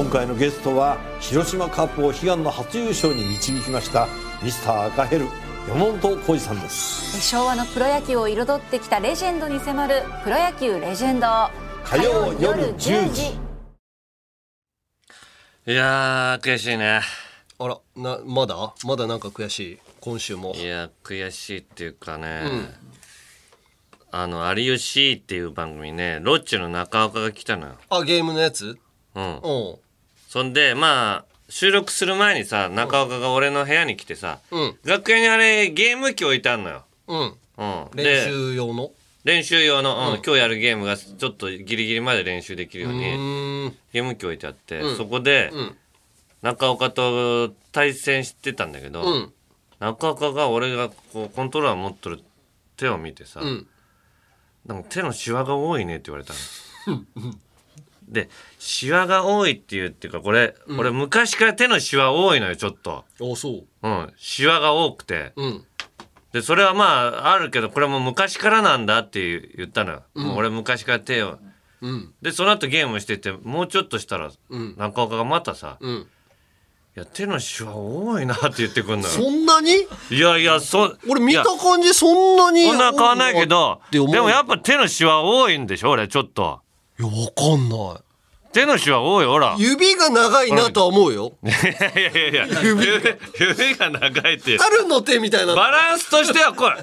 [0.00, 4.08] 今回のゲストは広島カップを悲願の初優勝に導きました
[4.42, 5.26] ミスター赤ヘル
[5.68, 7.20] 山本浩二さんです。
[7.20, 11.26] 昭和のプロ野球を彩ってきたレジェンドに迫る「プロ野球レジェンド」
[11.84, 13.26] 火曜夜10時。
[15.66, 17.02] いやー悔しいね。
[17.58, 18.72] あらなまだ？
[18.86, 19.78] まだなんか悔しい？
[20.00, 20.54] 今週も。
[20.54, 22.70] いや悔しいっていうかね、
[24.10, 27.74] あの「有吉」っていう番組ねロッチの中岡が来たのよ。
[27.90, 28.78] あゲームのやつ？
[29.14, 29.36] うん。
[29.40, 29.76] うん
[30.30, 34.78] そんでまあ収録する前にさ中岡が俺の部屋に来てさ、うん。
[34.84, 37.18] 楽屋にあれゲーム機置いてあんのよ、うん。
[37.58, 38.92] うん、練で習用の？
[39.24, 40.22] 練習用の、うん。
[40.22, 43.76] 今日やるゲームがちょっとギリギリまで練習できるよううにーん。
[43.92, 44.96] ゲーム機置いてあって、うん。
[44.96, 45.76] そこで、うん。
[46.42, 49.32] 中岡と対戦してたんだけど、うん。
[49.80, 52.20] 中岡が俺がこうコントローラー持っとる
[52.76, 53.66] 手を見てさ、うん。
[54.64, 57.34] なんか手のシワが多いねって言われたの。
[58.10, 58.28] で
[58.58, 63.04] シワが多いっていうっていうかこれ、俺昔から手のシワ多いのよちょっと。
[63.20, 63.64] あそう。
[63.82, 65.32] うん、シワが多くて。
[65.36, 65.64] うん。
[66.32, 71.38] でそれはまああるけどこれも昔からなんだって言ったのよ、もう俺昔から手を。
[71.80, 72.14] うん。
[72.20, 74.74] でその後ゲームしててもうちょっとしたら、うん。
[74.76, 76.06] 中岡がまたさうん
[76.96, 79.70] 「いや手のシワ多いな」って言ってくんのそよんなに？
[80.10, 86.60] いやいやそ俺見た感じそんなにそんな変わんないけどでもやっぱ手のシワ多いんでしょ俺ちょっと
[87.00, 88.09] いやわかんない。
[88.52, 89.54] 手のシワ多いほら。
[89.56, 91.32] い指が長いなとは思うよ。
[91.42, 92.86] やいやいや指
[93.38, 94.58] 指が長いって。
[94.58, 95.54] 猿の手みたいな。
[95.54, 96.76] バランスとしてはこれ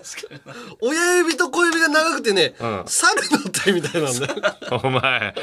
[0.81, 2.83] 親指と小指が長くてね、ん。
[2.85, 4.81] 猿の手みたいなんだよ。
[4.83, 5.35] お前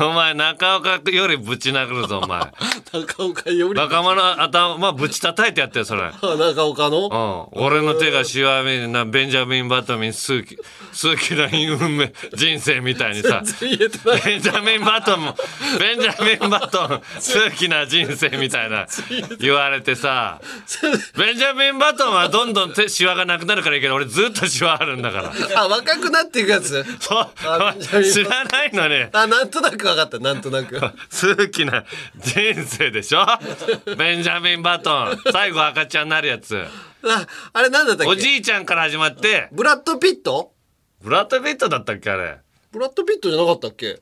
[0.00, 2.40] お前中岡よりぶち殴るぞお前。
[2.92, 6.10] 中岡より仲間の頭まあぶち叩いてやってよそれ。
[6.10, 7.50] 中岡の？
[7.54, 10.56] うん、俺の手がしわみなベンジャミン・バトミン数奇
[10.92, 13.42] 数奇な運命人生みたいにさ。
[13.60, 15.36] ベンジャミン・バトンも
[15.78, 18.86] ベンジャミン・バトン数奇な人生みたいな
[19.40, 20.40] 言われてさ。
[21.16, 25.32] ベンジャミン・バトンはどんどん手シワがなくなるからいいけど俺ずっとシワあるんだから。
[25.60, 26.84] あ若くなっていくやつ？
[27.00, 28.04] そう。
[28.04, 29.10] 知らないのね。
[29.12, 30.80] あなんとなく分かったなんとなく。
[31.10, 31.84] 数奇な
[32.16, 33.26] 人生でしょ？
[33.96, 35.18] ベンジャミン・バトン。
[35.32, 36.64] 最後赤ちゃんになるやつ。
[37.04, 38.12] ああれなんだったっけ？
[38.12, 39.48] おじいちゃんから始まって。
[39.52, 40.52] ブラッド・ピット？
[41.00, 42.38] ブラッド・ピットだったっけあれ？
[42.72, 44.00] ブラッド・ピットじゃなかったっけ？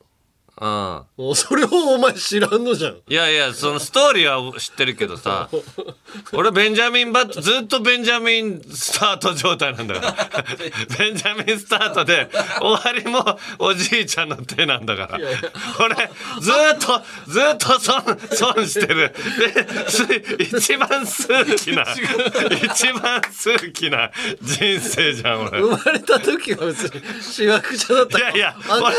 [0.59, 1.35] うん。
[1.35, 2.97] それをお前知らんのじゃん。
[3.07, 5.49] いやいやそのストーリーは知ってるけどさ。
[6.33, 10.45] 俺ベンジャミンバットずっとベンジャミンスタート状態なんだから。
[10.97, 12.29] ベンジャミンスタートで
[12.59, 15.19] 終わりもおじいちゃんの手なんだから。
[15.79, 15.95] 俺
[16.41, 19.13] ずっとずっと損損してる。
[19.37, 20.03] です
[20.39, 21.85] 一番数奇な
[22.51, 25.61] 一番数奇な人生じゃん俺。
[25.61, 28.95] 生まれた時は別にしわくちゃだったいやいや俺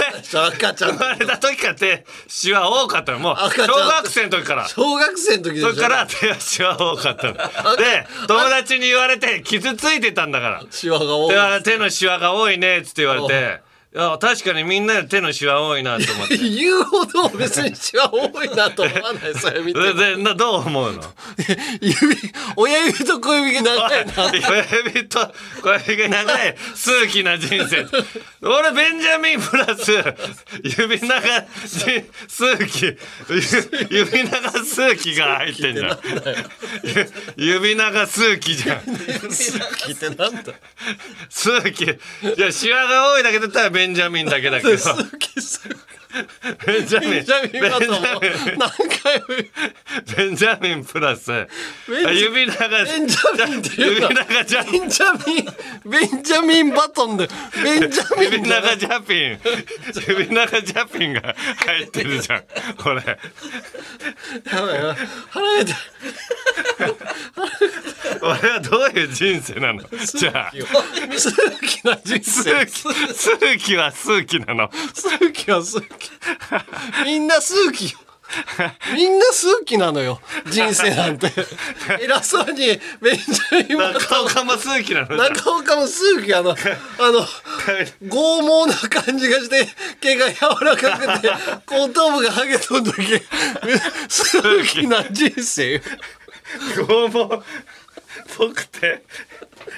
[0.47, 3.19] 赤ちゃん生まれた時から手シワ多かったの。
[3.19, 4.69] もう小学生の時から。
[4.69, 7.35] 小学生の時それから手足は多かったの。
[7.77, 10.63] で、友達に言われて傷ついてたんだから。
[10.71, 11.31] シワが多い。
[11.31, 13.61] 手は手のシワが多いねっつって言われて、
[13.95, 16.37] いや確かにみんなで手のシワ多いなと思って。
[16.47, 19.33] 言うほど別にシワ多いなと思わない？
[19.41, 19.81] それ見て。
[19.81, 21.03] ででなどう思うの？
[21.81, 21.97] 指
[22.57, 24.13] 親指と小指が長いな。
[24.51, 25.33] 親指と
[25.63, 26.57] 小指が長い。
[26.75, 27.87] 数奇な人生。
[28.43, 29.91] 俺ベンジャミンプラス
[30.63, 32.95] 指長じ数奇。
[33.91, 35.99] ゆ指長数奇が入ってんじゃん。
[37.39, 38.79] ゆ指長数奇じゃん。
[38.81, 40.53] 聞いてなんだ？
[41.31, 41.85] 数奇。
[41.85, 44.77] いやシワが多いだけだったらベンジャミンだけだけど。
[44.77, 45.73] 鈴木さん
[46.67, 47.11] ベンジャミン。
[47.11, 47.63] ベンジャミン。
[47.71, 48.71] バトンもベンジャミン何
[49.03, 49.27] 回も
[50.17, 50.85] ベンジャミン。
[50.85, 51.47] プラスン
[51.87, 55.45] ジ指長ベンジャミンっていう指の長ジャベンジャミン
[55.91, 57.29] ベンジャミンバトンで
[57.63, 58.73] ベンジャミ指ンじゃな。
[58.73, 59.41] い長ジャピン。
[60.09, 61.35] 指長ジャピンが
[61.67, 62.43] 入ってるじゃん。
[62.77, 63.03] これ。
[64.51, 64.97] やばいな
[65.31, 65.75] 腹減って。
[68.23, 69.83] 俺はどういう人生なの？
[70.17, 70.53] じゃあ。
[71.17, 72.73] 数奇な人数生奇
[73.15, 74.71] 数奇は数奇なの。
[74.95, 75.89] 数奇は数奇
[77.05, 77.93] みんな数奇。
[77.93, 77.99] よ
[78.95, 80.21] みんな数奇なのよ。
[80.51, 81.33] 人生なんて。
[82.01, 86.55] 偉そうにベンジャミ中岡も数奇なの中岡も数奇あの あ
[87.11, 87.27] の
[88.07, 89.69] 剛毛な感じがして
[90.01, 91.31] 毛が柔らかくて
[91.67, 93.23] 後頭部がハゲとん時
[94.09, 95.83] 数奇な人生
[96.77, 97.43] 拷問っ
[98.37, 99.03] ぽくて。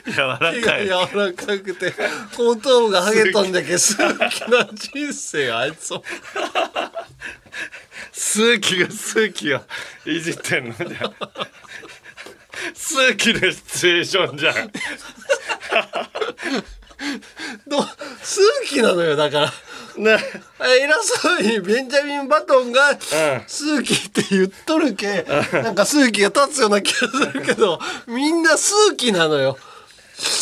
[0.07, 0.89] 柔ら毛かい。
[0.89, 1.95] が柔らかくて。
[2.37, 4.03] 後頭部がハゲとんじゃけ数奇
[4.51, 6.03] な人生あいつも。
[8.13, 9.61] 数奇が数奇を
[10.07, 10.75] いじってんの。
[10.75, 11.31] じゃあ
[12.75, 14.55] 数奇のシチュエーションじゃん。
[17.67, 17.83] ど
[18.23, 19.51] 数奇なのよだから
[20.03, 20.23] な偉
[21.03, 22.99] そうにベンジャミン・バトンが
[23.47, 29.57] 数奇って言っとるけ、なんか数奇が立つような気がするけど、みんな数奇なのよ。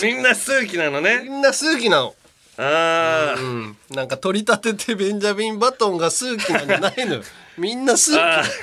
[0.02, 2.14] みんな数奇なのねみんな数奇なの。
[2.56, 3.76] ああ、うん。
[3.90, 7.22] なんか取り立ててベンジャミン・バトンが数奇なんじゃないのよ。
[7.56, 8.18] みんな数奇。
[8.18, 8.54] あーじゃあ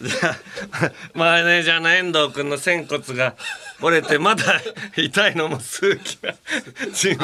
[1.14, 3.34] マネージャーの遠藤君の仙骨が
[3.80, 4.60] 折れてまだ
[4.96, 6.34] 痛いのも数奇な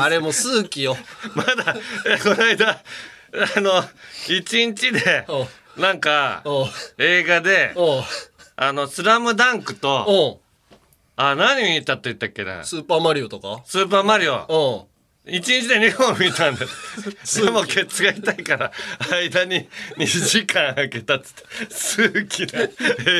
[0.05, 0.97] あれも数奇よ。
[1.35, 1.77] まだ
[2.07, 2.83] えこの間
[3.57, 3.85] あの
[4.29, 5.27] 一日で
[5.77, 6.43] なんか
[6.99, 8.05] 映画でおう
[8.57, 10.41] 「あのスラムダンクと
[11.17, 12.65] あ何見たって言ったっけな。
[12.65, 13.63] スーパーマリオとか？
[13.67, 14.89] スーパーマリオ
[15.25, 16.67] 一日で2本見たんで
[17.23, 18.73] すでもケツが痛いから
[19.13, 21.73] 間に2時間空けたっつって。
[21.73, 22.69] 数奇な映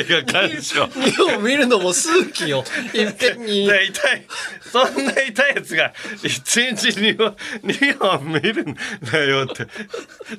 [0.09, 0.87] 画鑑賞。
[0.89, 2.65] 日本見るのも数奇よ。
[2.93, 3.69] いっぺんに。
[3.69, 4.27] で 痛い。
[4.73, 5.95] そんな痛いやつが
[6.25, 6.39] 一
[6.75, 9.69] 日2本2本見るんだよって。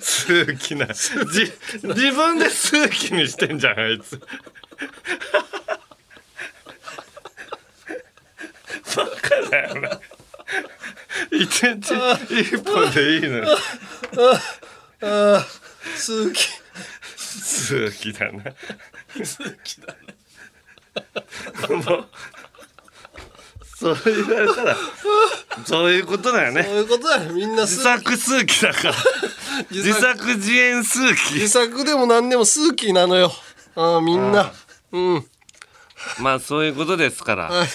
[0.01, 0.87] 数奇な。
[0.87, 1.49] じ
[1.81, 4.19] 自分で数奇にしてんじゃんあいつ。
[8.97, 9.99] バカだよな
[11.31, 11.93] 一日
[12.29, 13.57] 一本でいいのよ
[15.01, 15.45] ああ、
[15.95, 16.47] 数奇。
[17.15, 18.43] 数奇だな
[19.23, 19.95] 数奇だ
[21.69, 22.07] なもう
[23.75, 24.75] そう言われたら
[25.65, 27.33] そういうことだよねそういうことだよ。
[27.33, 28.95] みんな数自作数奇だから
[29.71, 33.33] 自作自演数自奇作でも何でも数奇なのよ。
[33.75, 34.51] ああ、みんな。
[34.91, 35.25] うん。
[36.19, 37.67] まあそういうことですからはい。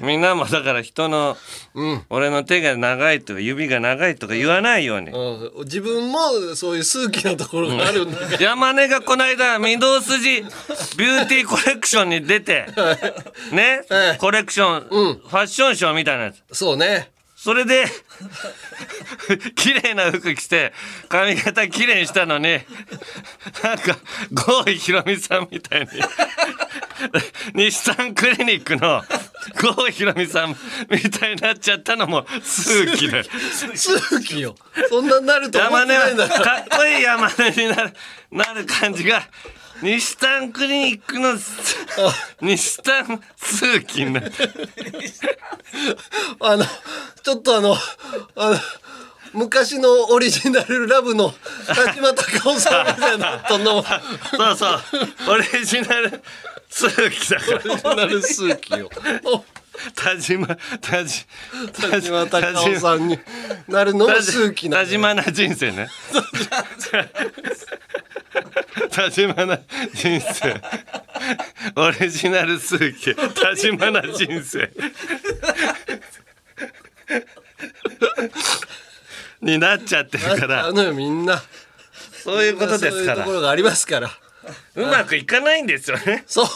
[0.00, 1.36] みんなもだから人の
[1.74, 2.02] うん。
[2.10, 5.10] 俺の手が長いとか指が長いとか言わないように。
[5.10, 6.18] うん、自分も
[6.54, 8.18] そういう数奇なところがあるんだ。
[8.18, 12.66] から、山根がこの間御堂筋ビューティーコレクションに出て
[13.52, 14.18] ねはい。
[14.18, 15.14] コレクションうん。
[15.18, 16.42] ファッションショーみたいなやつ。
[16.52, 17.10] そうね。
[17.36, 17.84] それで
[19.54, 20.72] 綺麗な服着て
[21.08, 22.60] 髪型綺麗にしたのに
[23.62, 23.98] なんか
[24.32, 25.86] 郷ひろみさんみたいに
[27.54, 29.02] 日産クリニックの
[29.60, 30.56] 郷ひろみさん
[30.90, 33.24] みたいになっちゃったのも数奇だよ。
[33.74, 34.54] 数奇よ。
[34.88, 36.40] そんなになると思っ山根はてないんだ。
[36.40, 37.92] かっこいい山根になる
[38.30, 39.22] なる感じが
[39.82, 41.34] 日産クリニックの
[42.40, 44.22] 日産数奇にな
[46.40, 46.64] あの
[47.22, 47.76] ちょっとあの
[48.36, 48.58] あの
[49.34, 51.34] 昔のオリジナルラブの
[51.68, 54.80] 田島隆夫さんみたいなとのそうそう。
[55.28, 56.22] オリジナル
[56.76, 57.56] 数奇だから。
[57.56, 58.90] オリジナル数奇よ
[59.94, 60.46] 田島
[60.80, 61.26] 田島
[61.72, 63.18] 田島隆夫さんに
[63.66, 65.88] なるのも数奇な田島な人生ね。
[68.90, 69.58] 田島な
[69.94, 70.60] 人生。
[71.76, 74.70] オリジナル数奇田島な人生。
[79.40, 81.42] になっちゃってるかあらのよみんな。
[82.22, 84.10] そういうことですそういうからところがありますから
[84.76, 86.24] うまくいかないんですよね。
[86.26, 86.46] そう、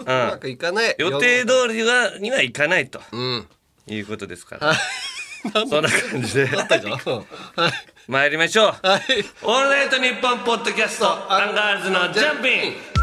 [0.00, 0.94] うまくいかない。
[0.98, 3.00] 予定通りはにはいかないと。
[3.12, 3.48] うん。
[3.88, 4.74] いうことですから。
[5.52, 6.46] そんな感じで。
[6.46, 6.96] だったかな
[7.62, 7.72] はい。
[8.08, 8.86] 参りましょう。
[8.86, 9.02] はい。
[9.42, 12.95] オールナイトニッポンポッドキャストアンガールズのジャンピン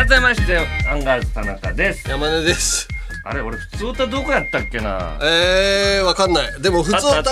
[0.00, 0.56] 改めまして
[0.88, 2.08] アンガールズ田中です。
[2.08, 2.88] 山根です。
[3.22, 5.18] あれ俺ふつおたどこやったっけな？
[5.22, 6.62] えー、わかんない。
[6.62, 7.22] でもふつ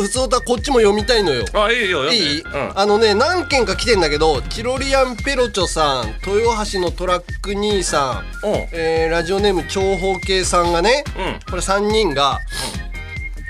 [0.00, 1.44] おたふつおたこっちも読みたいのよ。
[1.52, 8.54] あいいよいい、うん、あのね何件か来てんだけどチロリアンペロチョさん豊橋のトラック兄さん、うん。
[8.70, 11.40] えーラジオネーム長方形さんがね、うん。
[11.50, 12.38] これ3人が、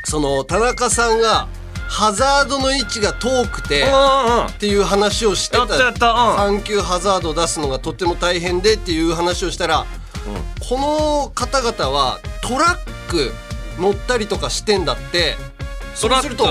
[0.05, 1.47] その田中さんが
[1.93, 5.59] ハザードの位置が遠くて、っていう話をしてた。
[5.59, 5.85] やった。
[5.85, 9.85] やったうん3級ハザードを出すのがとっても大変でっていう話をしたら、
[10.67, 13.33] この方々はトラック
[13.79, 15.37] 乗ったりとかしてんだって。
[15.95, 16.45] そうすると、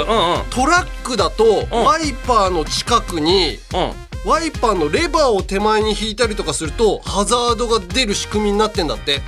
[0.52, 4.30] トラックだとワイパーの近くにうん。
[4.30, 9.22] ワイパーのレバーを手前に引いたりとかするとハザードが出る仕組みになってんだって。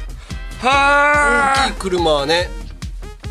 [0.61, 2.51] は大きい車はね。
[2.59, 2.63] あ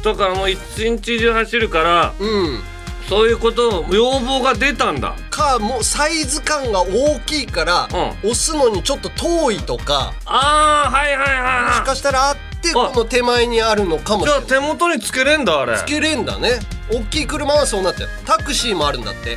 [0.05, 0.59] だからもう一
[0.91, 2.72] 日中走るからうん
[3.13, 5.15] そういうこと要望が出たんだ。
[5.29, 7.85] かもうサイズ感が大きいから、
[8.23, 14.27] う押すのにちょっと遠いとかああはいはいはいもしはかしたらあってこの手前にあるのかもい。
[14.27, 15.77] じゃあしれない手元につけれんだあれ。
[15.77, 16.53] つけれんだね。
[16.91, 18.09] 大きい車はそうなってる。
[18.25, 19.37] タクシーもあるんだって。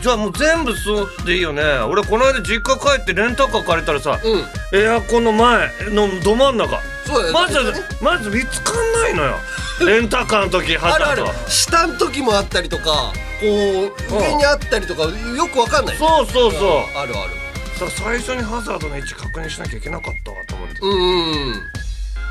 [0.00, 1.62] じゃあもう全部そうでいいよね。
[1.88, 4.78] 俺この間実家帰ってレンタカー借りたらさ、うん。
[4.78, 6.80] エアコンの前のど真ん中。
[7.04, 7.34] そうだよ。
[7.34, 7.80] まずね。
[8.00, 9.36] まず見つかんないのよ
[9.86, 11.24] レンタカーの時あるある。
[11.48, 13.12] 下の時もあったりとか
[13.42, 15.96] う上にあったりとかよくわかんない。
[15.96, 16.58] そうそうそ
[16.94, 16.98] う。
[16.98, 17.44] あるある。
[17.74, 21.62] さ最初にハザードの位置確認しなきゃいけなかったわと思ってうんうん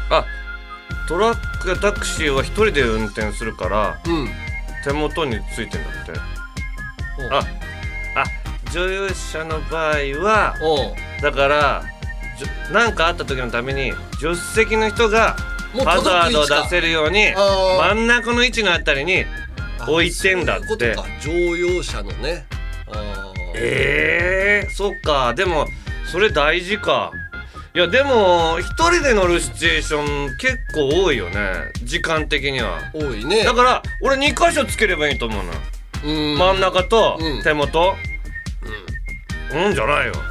[0.09, 0.25] あ
[1.07, 4.13] トラックやタクシーは一人で運転するからうん。
[4.13, 4.29] うん
[4.83, 6.11] 手元についてんだって。
[7.31, 8.25] ああ
[8.73, 10.55] 乗用車の場合は
[11.21, 11.83] だから
[12.37, 15.37] じょなんかあった時のために助手席の人が
[15.73, 19.25] もうハザードを出せるように真ん中の位置のあたりに
[19.87, 20.95] 置いてんだって。
[21.21, 22.45] 乗用車のね。
[22.87, 23.53] あー。
[23.55, 25.33] えー、そっか。
[25.33, 25.67] でも
[26.05, 27.11] それ大事か。
[27.75, 31.71] いやでも一人で乗るシチュエーション結構多いよね。
[31.83, 32.79] 時間的には。
[32.93, 33.43] 多いね。
[33.43, 35.51] だから俺2箇所つければいいと思うの。
[36.05, 36.37] うん。
[36.37, 37.43] 真ん中とうん。
[37.43, 37.95] 手元。
[39.53, 40.13] うん、じゃないよ。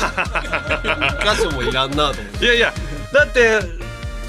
[0.00, 2.44] 一箇所もいらんなと思って。
[2.44, 2.74] いやいや
[3.12, 3.60] だって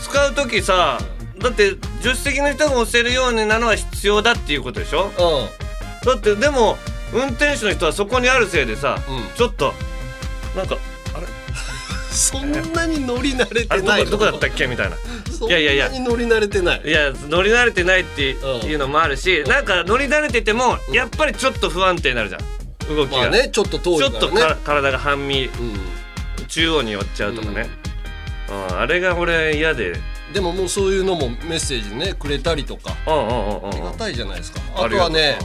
[0.03, 1.00] 使う時さ
[1.39, 1.70] だって
[2.01, 5.12] 助手席の人が押せるようになのは必要だっていうことでしょ？
[6.03, 6.77] うだってでも
[7.13, 9.36] 運転手の人はそこにあるせいでさ、うん。
[9.36, 9.74] ちょっと
[10.55, 10.77] なんかん
[12.12, 14.67] そんなに乗り慣れあれてないどこどこだったっけ？
[14.67, 14.98] みたいな。
[15.38, 15.74] そんいやいや。
[15.74, 16.81] いやなに乗り慣れてない？
[16.86, 18.70] いや乗り慣れてないってうん。
[18.70, 22.96] いうのもあるし、なんか乗り慣れててもやっぱりちょっと不安定になるじゃん。
[22.96, 25.46] 動きが、まあねちょっと遠いちょっとからねか体が半身。
[25.46, 25.51] うん。
[26.48, 27.70] 中央に寄っちゃうとかね、
[28.70, 29.93] うんあれが俺嫌で。
[30.34, 32.96] でももうそういうのもメッセージねくれたりとか。
[33.05, 34.62] うんうんうんうんありがたいじゃないですか。
[34.75, 35.38] ああとはね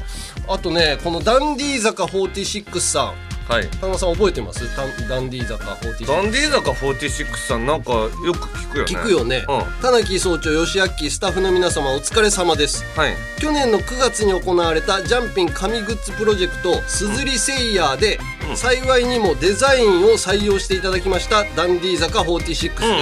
[0.47, 3.69] ああとねこのダンディ坂46さんはい。
[3.69, 4.65] 田中さん覚えてます？
[4.77, 8.91] ダンダンディ坂46ダンディー坂46さんなんかよく聞くよね。
[8.91, 9.45] 聞くよね。
[9.49, 9.83] うん。
[9.83, 12.85] 田中総長吉明スタッフの皆様お疲れ様です。
[12.97, 13.15] はい。
[13.39, 18.57] 去年の9月に行われたジャンピン神グッズプロジェクトすずりセイヤーで、うん。
[18.57, 23.01] 幸いにもデザインを採用していただきましたダンディ坂46です、うんうんうん。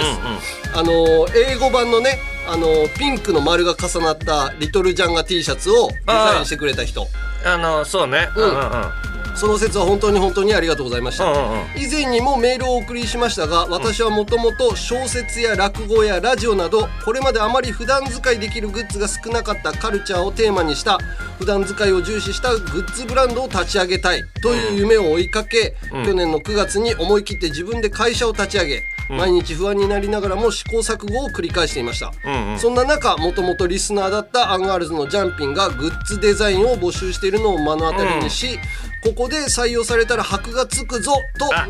[0.75, 7.07] あのー英語版のねあのーピンクの丸が重なったリトルジャンガ T シャツをデザインしてくれた人。
[7.45, 8.29] あのそうね。
[8.35, 8.43] うん。
[8.43, 9.05] うんうんうん。
[9.35, 11.57] その説は本当に本当にありがとうございました、うんうんうん。
[11.75, 20.99] 以前にもメールをお送りしましたが私はもともと小説や落語やラジオなどこれまであまり普段使いできるグッズが少なかったカルチャーをテーマにした
[21.37, 26.05] 普段使いを重視したグッズブランドを立ち上げたいという夢を追いかけ、うん。
[26.05, 32.59] 去年の9月に思い切って自分で会社を立ち上げ、うん毎日不安になりながらも試行錯誤を繰り返していました、うんうん。
[32.59, 38.59] そんな中もともとリスナーだったアンガールズのジャンピンがグッズデザインを募集しているのを目の当たりにし、
[39.03, 41.67] ここで採用されたら箔がつくぞとあ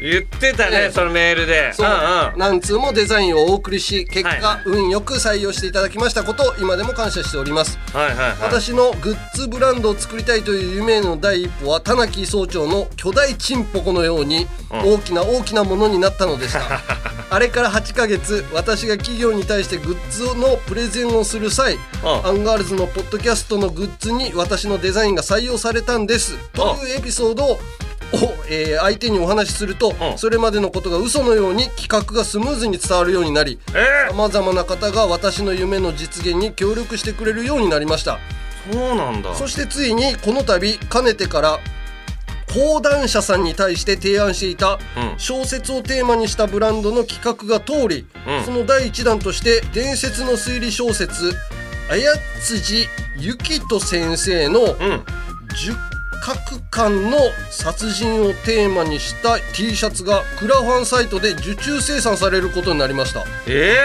[0.00, 0.86] 言ってたええ。
[0.88, 1.72] ねそのメールで。
[1.72, 1.94] そう、んう
[2.36, 2.38] ん。
[2.38, 8.36] 何通もデザインをお送りし結果、はい運よく採用していただきましたこと今でも感謝しております、はいはいはい。
[8.42, 14.94] 私のグッズブランドを作りたいという夢への第一歩は田中総長の巨大チンポコのようにうん。
[14.94, 16.60] 大きな大きなものになったのでした、
[17.30, 22.26] あれから8ヶ月私が企業に対してグッズのプレゼンをする際うん。
[22.26, 26.36] アンガールズのポッドキャストのグッズに私のデザインが採用されたんです。
[26.52, 27.60] というエピソードを
[28.12, 30.18] を、えー、相手にお話しすると、うん。
[30.18, 38.18] それまでのことが嘘のように企画がスムーズに伝わるようになりさまざまな方が私の夢の実現に協力してくれるようになりました、
[38.72, 39.34] そうなんだ。
[39.34, 41.58] そしてついにこの度かねてから
[42.52, 44.78] 講談社さんに対して提案していた
[45.18, 48.44] 小説をテーマにしたブランドの企画が通り、うん。
[48.44, 51.34] その第1弾として伝説の推理小説
[51.90, 52.02] 綾
[52.42, 52.86] 辻
[53.18, 55.95] ゆきと先生の10
[56.26, 57.18] 各館の
[57.52, 63.22] 殺人をテーマにした T シャツがクラファンサイトで受注生産されることになりました。
[63.46, 63.76] え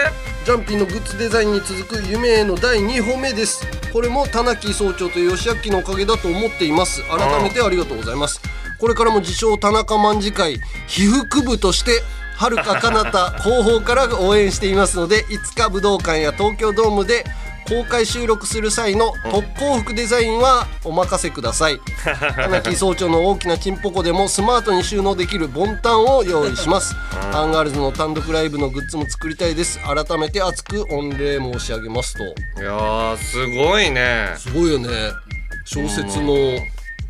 [0.42, 3.64] ー、ジャンピンのグッズデザインに続く夢への第2歩目です。
[3.92, 7.04] これも田中総長と吉明のおかげだと思っています。
[7.04, 8.40] 改めてありがとうございます。
[8.80, 10.58] これからも自称田中卍会
[10.88, 12.02] 被服部として
[12.36, 17.24] はるか彼方後方から応援していますのでいつか武道館や東京ドームで
[17.68, 21.80] 公開収録する際の特攻服デザインはお任せください。
[22.04, 26.94] 田中総長の大きなチンポコでもスマートに収納できるボンタンを用意します。
[27.32, 29.78] アンガールズの単独ライブのグッズも作りたいです。
[29.80, 32.24] 改めて熱く御礼申し上げますと。
[32.60, 34.34] ー、いやーすごいね。
[34.36, 34.88] すごいよね。
[35.64, 36.34] 小説の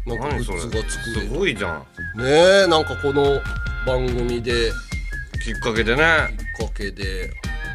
[0.05, 1.79] なんかグッズが作れするごいじゃん。
[2.17, 2.25] ね
[2.65, 3.41] えなんかこの
[3.87, 4.71] 番組で
[5.45, 6.37] きっかけでね。
[6.59, 7.31] きっかけで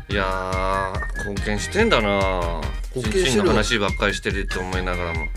[0.09, 2.61] いやー貢献してんだな。
[2.95, 5.25] 貢献してるの話ばっかりしてるって思いながらも。
[5.25, 5.29] ね、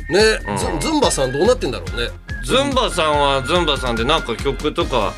[0.48, 0.80] うん。
[0.80, 2.08] ズズンバさんどうなってんだろうね。
[2.44, 5.12] ズンバさんはズンバさんでなんか曲とか。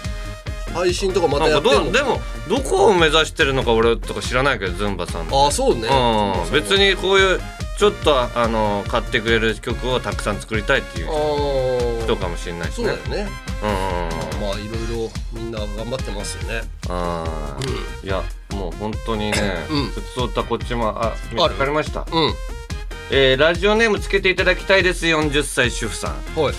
[0.72, 1.92] 配信とかまたやってんの？
[1.92, 2.18] でも
[2.48, 5.28] どこを目指してるのか俺とか知らないけどズンバさん。
[5.28, 7.40] のああそうね、うん、別にこういう
[7.78, 12.88] ちょっとあの買ってくれる曲をたくさん作りたいっていうああ人かもしれないしね。
[12.88, 13.30] そうだよね。
[13.62, 14.40] うんうんうん。
[14.40, 16.62] まあいろいろみんな頑張ってますよね。
[16.88, 19.86] あーいやもう本当にね、うん。
[19.88, 22.00] 普通歌こっちもあ見つかりました？
[22.00, 22.34] うん。
[23.10, 26.54] えーラジオネームつけていただきたいです40歳主婦さん、はい。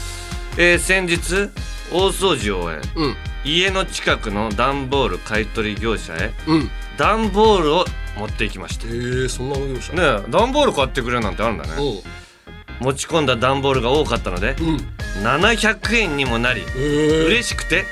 [0.58, 1.50] えー先日
[1.92, 3.16] 大掃除を終えうん。
[3.46, 6.70] 家の近くの段ボール買取業者へうん。
[6.98, 7.86] 段ボールを
[8.18, 8.88] 持っていきました。
[8.88, 11.72] へねえそんな業者え段ボール買ってくれるなんてあるんだね。
[11.74, 14.78] う持ち込んだ段ボールが多かったのでんうん。
[15.24, 17.86] 700円にもなりへえ嬉しくて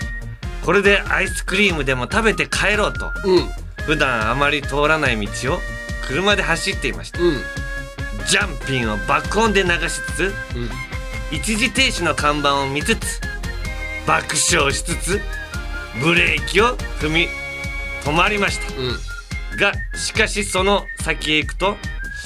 [0.66, 3.12] これでアイスクリームでも食べて帰ろうと。
[3.26, 3.50] うん
[3.86, 5.60] 普段あまり通らない道を
[6.08, 7.20] 車で走っていました。
[7.20, 7.38] うん。
[8.28, 10.70] ジャンピンを爆音で流しつつうん。
[11.32, 13.22] 一時停止の看板を見つつ
[14.06, 15.22] 爆笑しつつ
[16.02, 17.28] ブレーキを踏み
[18.04, 18.74] 止まりました。
[18.80, 19.58] うん。
[19.58, 21.78] がしかしその先へ行くと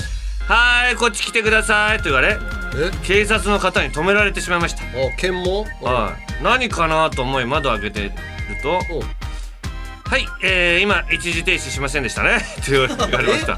[0.48, 2.38] 「はーいこっち来てください」と言われ
[2.78, 2.92] え？
[3.04, 4.82] 警察の方に止められてしまいました。
[4.84, 4.86] あ
[5.18, 6.44] 検問はい。
[6.44, 8.12] 何かなと思い窓を開けてる
[8.62, 9.00] とう。
[9.04, 9.08] ん
[10.08, 13.06] 「はい、えー、今一時停止しませんでしたね」 って言われま
[13.38, 13.58] した。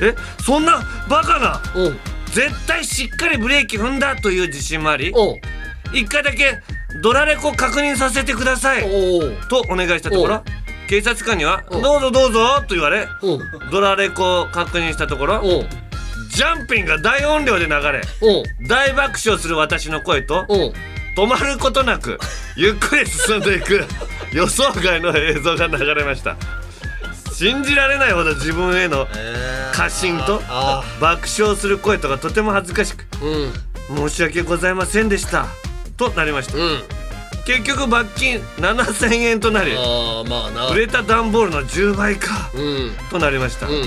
[0.00, 0.14] え
[0.44, 1.90] そんなバカなう。
[1.90, 1.98] ん
[2.32, 5.32] 絶対しっかりブレーキ踏んだという自信もありう。
[5.32, 5.40] ん
[5.92, 6.58] 一回だけ
[7.02, 8.82] ドラレコ確認させてください。
[9.48, 10.42] とお願いしたとこおろ
[10.88, 13.34] 警察官には「おどうぞどうぞ」と言われう。
[13.34, 15.62] んドラレコを確認したところう。
[15.64, 15.68] ん
[16.30, 18.64] ジャンピンが大音量で流れう。
[18.64, 20.56] ん大爆笑する私の声とう。
[20.56, 20.72] ん
[21.16, 22.18] 止まることなく
[22.56, 23.84] ゆっくり進んでいく
[24.32, 26.36] 予想外の映像が流れました。
[27.32, 29.06] 信じられないほど自分への
[29.72, 33.04] 過信とあ爆笑する声とかとても恥ずかしく
[33.90, 34.08] うん。
[34.08, 35.46] 申し訳ございませんでした
[35.96, 36.56] となりました。
[36.56, 36.82] うん。
[37.46, 39.72] 結局罰金7000円となり
[40.72, 42.92] 売れた段ボールの10倍かうん。
[43.10, 43.86] となりました、うん。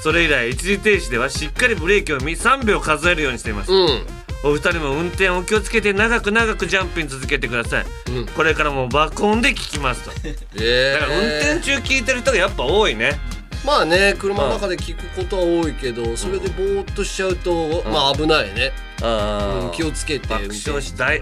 [0.00, 8.26] それ以来一時停止ではしっかりブレーキを見3秒数えるようにしています、うんお二人も運転お気をつけて長く長くジャンピン続けてください、うん。
[8.26, 10.12] これからも爆音で聞きますと。
[10.58, 13.18] え だから運転中聞いてる人がやっぱ多いね。
[13.64, 18.72] まあね車の中で聞くことは多いけどそれでぼーっとしちゃうとまあ危ないね。
[19.02, 21.20] あうん気をつけて爆笑し大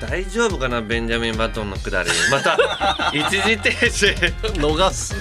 [0.00, 2.10] 大丈夫かなベンジャミン・バトンのくだり。
[2.30, 2.58] また
[3.12, 4.14] 一時停止。
[4.54, 5.14] 逃す。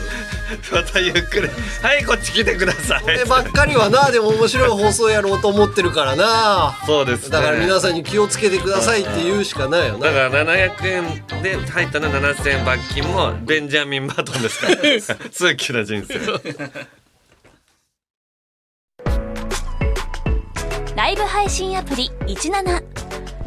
[0.72, 1.50] またゆっくり。
[1.82, 3.02] はいこっち来てください。
[3.02, 6.78] こればっかりはなでも面白い放送やろうと思ってるからな。
[6.86, 7.30] そうですね。
[7.30, 10.12] だから皆さんに気をつけてくださいって言うしかないよな。
[10.12, 15.30] だから700円で入ったの7000円罰金もベンジャミン・バトンですから。
[15.32, 16.20] 通気な人生。
[20.96, 23.35] ライブ配信アプリ17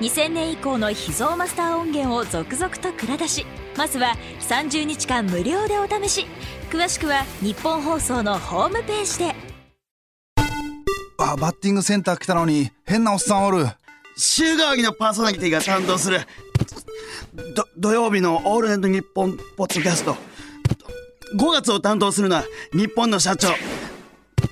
[0.00, 6.26] 2000年以降の秘蔵マスター音源を続々と蔵出しまずは30日間無料でお試し。
[6.70, 9.34] 詳しくは日本放送のホームページで。
[11.18, 13.66] あバッティングセンター来たのに変なおっさんおる。
[14.16, 16.20] 週替わりのパーソナリティが担当する。
[17.54, 20.16] ど土曜日の「オールナイトニッポン」ポッドキャスト。
[21.38, 23.48] 5月を担当するのはニッポンの社長。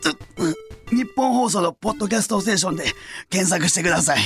[0.01, 0.17] つ
[0.91, 2.85] ニッポン放送のポッドキャストステーションで
[3.31, 4.19] 検索してください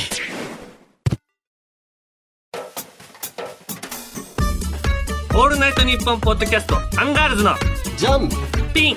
[5.38, 7.54] オールナイトニッポンポッドキャストアンガールズの
[7.96, 8.28] ジャン。
[8.74, 8.96] ピン。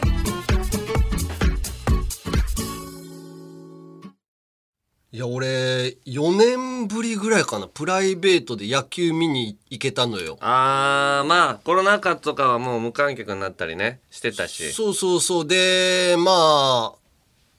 [5.11, 7.67] いや俺4年ぶりぐらいかな。
[7.67, 10.39] プライベートで野球見に行けたのよ。
[10.41, 14.71] あーまあコロナ禍とかはもう無観客になったりねしてたし。
[14.71, 15.47] そうそうそう。
[15.47, 16.95] でま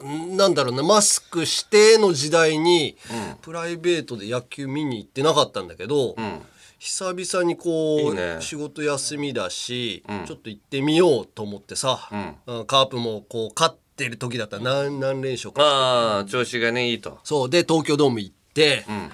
[0.01, 2.97] あんなんだろうなマスクしての時代に、
[3.43, 6.43] プライベートで野球見に行ってなかったんだけど、ん
[6.85, 8.39] 久々にこういいね。
[8.41, 10.27] 仕事休みだし、ん。
[10.27, 12.35] ちょっと行ってみようと思ってさ、ん。
[12.51, 15.63] うんカープもこう勝ってる時だったら何何連勝か。
[15.63, 17.21] ああ調子がねいいと。
[17.23, 19.13] そうで東京ドーム行って、ん。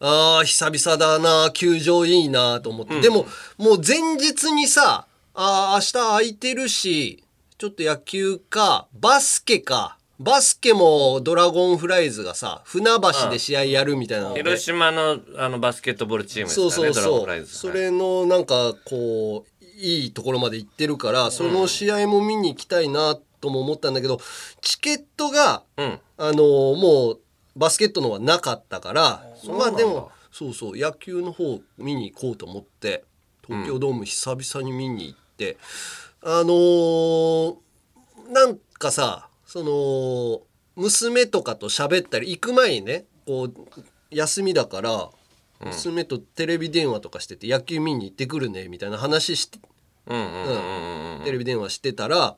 [0.00, 3.24] あー久々だな球場いいなと思って、でも
[3.56, 7.24] もう前日にさあー明日空いてるし
[7.56, 12.86] ちょっと野球かバスケかバスケもドラゴンフライズがさ船
[13.22, 14.42] 橋で試合やるみたいなので。
[14.42, 17.04] 広島のあのバスケットボールチームですそうからねそう。
[17.04, 24.18] そうフライズそれのなんかこういいところまで行ってるからその試合も見に行きたいなとも思ったんだけど
[24.62, 26.00] チケットが、うん。
[26.18, 26.42] あの
[26.74, 27.20] もう
[27.56, 33.04] バスケットのはなかったからまあでもそうそう野球の方見に行こうと思って
[33.46, 35.56] 東京ドーム久々に見に行って、
[36.22, 37.56] あのー
[38.32, 40.42] なんかさその
[40.74, 43.54] 娘とかと喋ったり行く前にねこう
[44.10, 45.08] 休みだから
[45.64, 49.58] 娘とテレビ電話とかしてて野球見に行ってくるねみたいな話して
[50.06, 50.52] うんうんうんう
[51.16, 51.24] んうん。
[51.24, 52.36] テレビ電話してたら、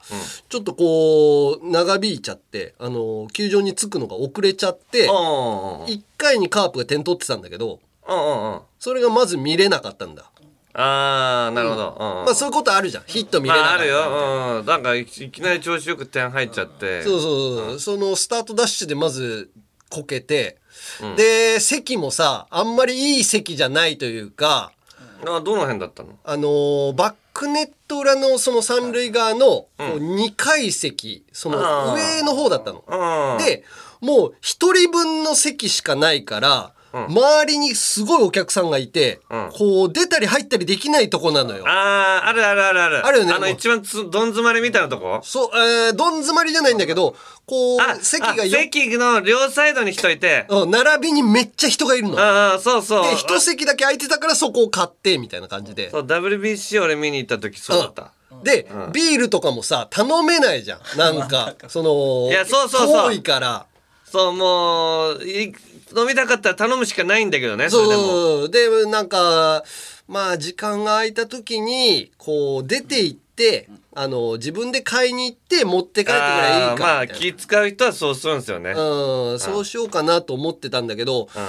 [0.49, 8.61] ちょっとこう長引いちゃってあの球場に着くのが遅れちゃってうんうんうん1回にカープが点取ってたんだけどうんうんうん。
[8.79, 10.31] それがまず見れなかったんだ、
[10.81, 12.19] ああなるほど、うん。
[12.21, 13.05] うんまあそういうことあるじゃん。
[13.07, 17.03] ヒット見れなかったまああるよ、うん、なんかいいきなり調子よく点入っちゃって。
[17.03, 19.51] そうそうそう、そのスタートダッシュでまず
[19.91, 20.59] こけて、
[21.17, 24.73] で席もさあんまりいい席じゃないというか
[25.27, 26.11] あどの辺だったの？
[26.23, 32.21] あのーバックネット裏のその三塁側のこう2階席そのあー。
[32.21, 32.85] 上の方だったの。
[32.87, 33.64] うんで
[34.01, 39.51] もう一人分の席しかないから、周りにすごいお客さんがいて、うん。
[39.53, 41.64] こう出たり入ったりできないとこなのよ。
[41.68, 43.07] あああるあるあるある。
[43.07, 45.20] あるよねもうあの一番つどん詰まりみたいなとこ？
[45.22, 47.14] そう、えー、どん詰まりじゃないんだけど、
[47.46, 50.46] こうあ席が席の両サイドに人いて。
[50.48, 52.16] うん並びにめっちゃ人がいるの。
[52.16, 53.14] でああそうそう。
[53.14, 55.90] 一席だけ空いてたからそこを買ってみたいな感じで。
[55.90, 60.98] そう WBC 俺見に行った時そうだった、で、ビールとかもさ頼めないじゃん。
[60.98, 61.55] なんか。
[61.68, 63.11] そのいやそうそうそう。
[63.11, 63.66] 遠いから。
[64.11, 65.55] そうもうい
[65.96, 68.48] 飲みたかったら頼むしかないんだけどねそれでも。
[68.48, 69.64] でなんか
[70.07, 81.42] まあ時間が空いた時にこう出て行ってあの自分で買いに行って持って帰ってくればいいあーまあ気使う人はそうするんですよね、な、うん、そうしようかなと思ってたんだけど、うん。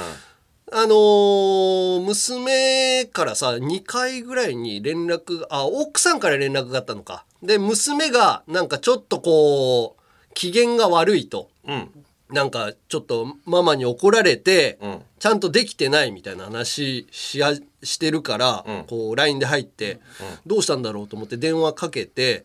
[0.72, 7.26] あのー娘からさ2回ぐらいに連絡あ奥さんから連絡があったのか。
[7.42, 11.50] で娘がなんかちょっとこう機嫌が悪いと。
[11.68, 11.90] うん
[12.30, 15.02] なんかちょっとママに怒られて、うん。
[15.20, 18.84] ちゃんとできてないみたいな話しやしてるから、うん。
[18.86, 20.00] こう LINE で入って、
[20.46, 22.44] どうしたんだろうと思って電話かけて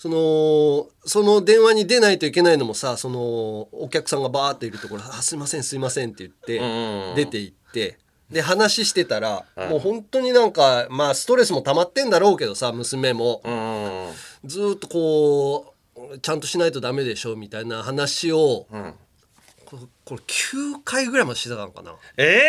[0.00, 6.58] そのその電話に出ないといけないのもさそのお客さんがバーっているところ「あすいませんすいません」って言って、
[7.16, 7.98] 出て行って
[8.30, 13.42] で話してたら、もう本当になんかまあストレスも溜まってんだろうけどさ娘も、
[14.44, 15.69] ずーっとこう
[16.22, 18.94] ちゃんとしないとダメでしょみたいな話を、ん
[19.64, 21.94] これこれ9回ぐらいまでしてたのかな。
[22.16, 22.42] え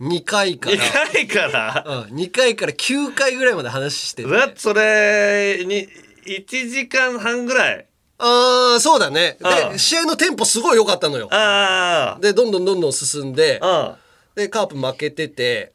[0.00, 0.84] ？2回かー、ら。
[0.84, 1.84] 2回から？
[1.86, 4.28] うん、2回から9回ぐらいまで話してて。
[4.28, 5.88] うわそれに
[6.26, 7.86] 1時間半ぐらい？
[8.18, 9.38] ああそうだね。
[9.40, 9.72] うん。
[9.72, 11.28] で試合のテンポすごい良かったのよ。
[11.30, 13.58] あでどんどんどんどん進んで。
[13.62, 13.96] あ
[14.34, 15.72] でカープ負けてて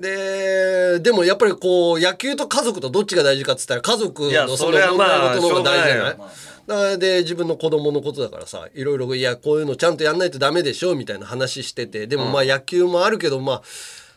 [0.00, 6.12] ででもやっぱりこう野球と家族とどっちが大事かっつったら家族のそれはまあ問題事の方が大事じゃない？
[6.12, 6.30] しょうがないよ。
[6.68, 13.62] だからで自分の子供のことだからさいろいろいやこういうのちゃんとやんないとダメでしょみたいな話しててでもまあ野球もあるけどまあまあ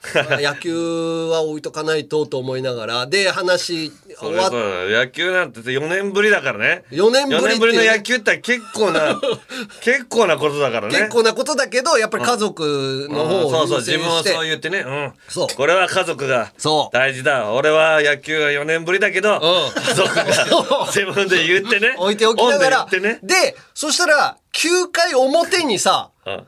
[0.41, 3.07] 野球は置いとかないとと思いながら。
[3.07, 6.83] で話終わっだ野球なんて4年ぶりだからね。
[6.91, 7.45] 4年ぶりって。
[7.45, 9.19] いう4年ぶりの野球って結構な
[9.81, 10.97] 結構なことだからね。
[10.97, 14.79] 結構なことだけどやっぱり家族の方をそうそう自分はそう言ってね。
[14.79, 15.13] うん。
[15.27, 15.47] そう。
[15.55, 16.95] これは家族がそう。
[16.95, 17.51] 大事だ。
[17.51, 19.41] 俺は野球は4年ぶりだけど、ん。
[19.41, 20.23] 家族が
[20.87, 21.95] 自分で言ってね。
[21.97, 22.87] 置いておきながら。
[22.91, 23.19] ね。
[23.23, 26.47] でそしたら9回表にさうん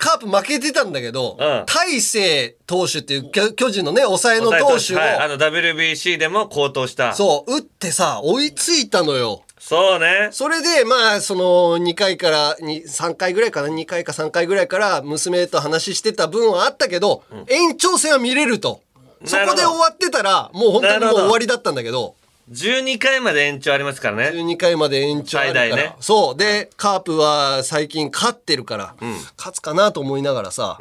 [0.00, 1.64] カープ負けてたんだけど、うん。
[1.66, 7.12] 大勢投手っていう巨巨人のね抑えの投手を、はい、あの WBC でも高騰した。
[7.12, 9.42] そう打ってさ追いついたのよ。
[9.58, 10.30] そうね。
[10.32, 11.42] それでまあその
[11.76, 18.80] 2回からに3回ぐらいかな？2回か3回ぐらいから娘と話してた分はあったけど、延長戦は見れると。
[19.22, 22.14] そこで終わってたらもう本当にもう終わりだったんだけど
[22.50, 24.30] 12回まで延長ありますからね。
[24.36, 25.96] 12回まで延長あるから、最大ね。
[26.00, 26.36] そう。
[26.36, 28.94] でカープは最近勝ってるから、
[29.38, 30.78] 勝つかなと思いながらさ、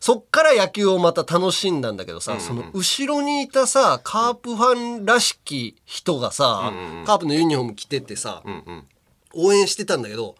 [0.00, 6.72] そっから野球をまた楽しんだんだけどさ、その後ろにいたさカープファンらしき人がさ、
[7.04, 8.42] カープのユニフォーム着ててさ、
[9.36, 10.34] 応援してたんだけど、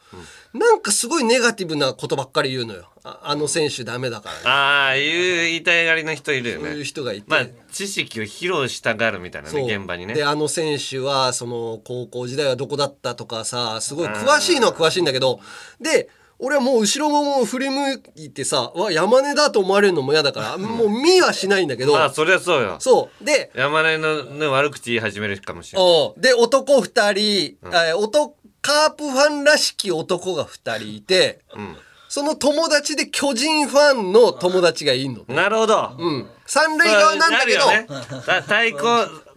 [0.53, 2.89] なんかすごいネガティブなことばっかり言うのよ。
[3.05, 4.41] ああの選手ダメだからね。
[4.45, 5.11] ああいう
[5.45, 10.15] 言いたいがりの人いるよそういうね人がいて、まあ知識を披露したがるみたいなね現場にね。
[10.15, 15.41] であの選手はその高校時代はどこだったとかさすごい詳しいのは詳しいんだけど
[15.81, 22.77] で俺はもう後ろも振り向いてさわ山根だと思われるのも嫌だから、もう見はしないんだけど、まあそりゃそうよ。
[22.79, 23.25] そう。
[23.25, 26.15] で山根のね悪口言い始めるかもしれない。
[26.21, 31.77] で男2人、えー男カープファンらしき男が2人いて、ん
[32.09, 35.25] その友達で巨人ファンの友達がいんの。
[35.29, 35.95] なるほど。
[35.99, 36.27] うん。
[36.47, 37.87] 三塁側なんだけど、ね
[38.25, 38.79] た対抗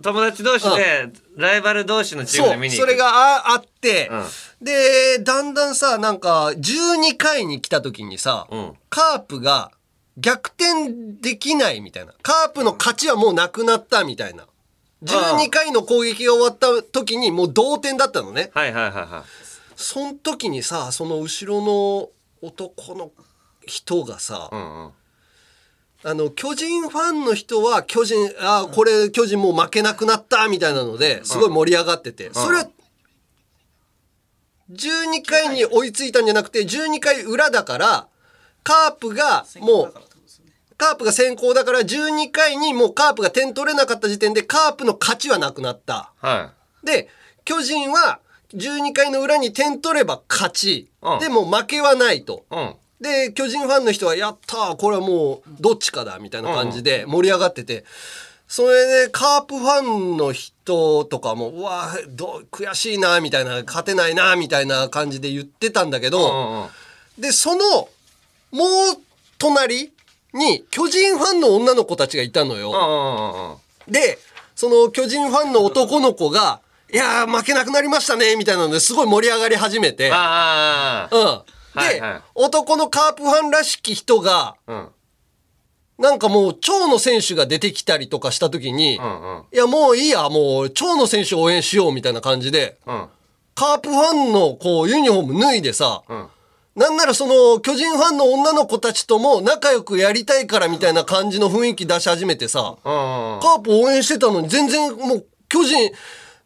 [0.02, 4.10] 友達同士でライバル同士のチームそう、で見に行くそれがああって、
[4.62, 9.72] で、だんだんさ、なんか、12回に来た時にさ、んカープが
[10.18, 12.14] 逆転できないみたいな。
[12.22, 14.46] カープの勝ちはもうなくなったみたいな。
[15.04, 18.52] 12回の攻撃が終わった時にもう同点だったのね。
[18.54, 19.50] はいはいはいはい。
[19.76, 22.10] その時にさ、その後ろの
[22.42, 23.12] 男の
[23.66, 24.92] 人がさ、うんうん。
[26.04, 32.70] あの、巨人ファンの人は、巨人、あーこれ、巨人もう負けなくなった、みたいなので、すごい盛り上がってて、それは、
[34.72, 38.08] 12回に追いついたんじゃなくて、12回裏だから、
[38.64, 39.94] カープが、もう、
[40.80, 46.14] カープが先行だから、12回にもうカープが点取れなかった時点で、カープの勝ちはなくなった。
[46.22, 47.10] はで、
[47.44, 48.20] 巨人は、
[48.54, 50.90] 12回の裏に点取れば勝ち。
[51.02, 51.20] うん。
[51.20, 52.46] でも負けはないと。
[52.50, 52.76] いうん。
[53.02, 57.84] で、巨人ファンの人は、やったーこれはもう、どっちかだみたいな感じで盛り上がってて、
[58.48, 66.70] それで、カープファンの人とかも、うわーどう悔しいなみたいな、勝てないなみたいな感じで言ってたんだけうんど、うんうん。
[67.20, 67.90] で、その、
[68.52, 68.64] も
[68.94, 69.02] う、
[69.38, 69.92] 隣
[70.34, 73.60] に、巨人ファンの女の子たちがいたのよ。
[73.88, 74.20] で、
[74.56, 76.62] その巨人ファンの男の子が、
[76.92, 80.12] いやー負けなくなりましたね、みたいなのですごい盛り上がり始めて。
[80.12, 81.24] ああうん。
[81.82, 82.22] で、はいはい。
[82.36, 84.88] 男のカープファンらしき人が、うん。
[86.00, 89.44] なんかもう、蝶野選手が出てきたりとかした時に、うんうん。
[89.52, 93.08] いや、もういいや、もう、蝶野選手応援しようみたいな感じで、うん。
[93.54, 96.30] カープファンの、こう、ユニフォーム脱いでさ、ん
[96.80, 105.92] なんならその、巨人ファンの女の子たちとも仲良くやりたいからみたいな感じの雰囲気出し始めてさ、カープ応援してたのに全然もう巨人、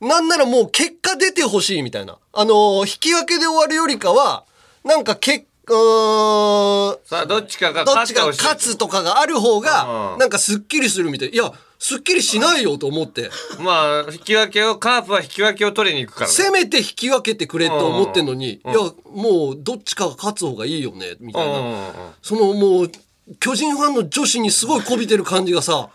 [0.02, 2.18] なんならもう結果出てほしいみたいな。
[2.34, 4.46] あのー引き分けで終わるよりかは、
[4.84, 8.40] なんか結うさあどっちかがどっ勝ってほしい。
[8.44, 10.20] 勝つとかがある方がう、ん。
[10.20, 11.30] なんかすっきりするみたい。
[11.30, 13.30] いや、すっきりしないよと思って。
[13.60, 16.34] まあ引き分けをカープは引き分けを取りに行くからね。
[16.34, 18.72] せめて引き分けてくれと思ってんのに、いうん。
[18.74, 18.78] や、
[19.14, 21.94] もうどっちかが勝つ方がいいよね、みたいうんうんうんな。
[22.22, 22.92] そのもう、
[23.40, 25.90] 巨人ファンの女子にすごいこびてる感じがさ、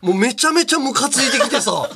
[0.00, 1.88] もうめちゃめちゃムカついてきてさ、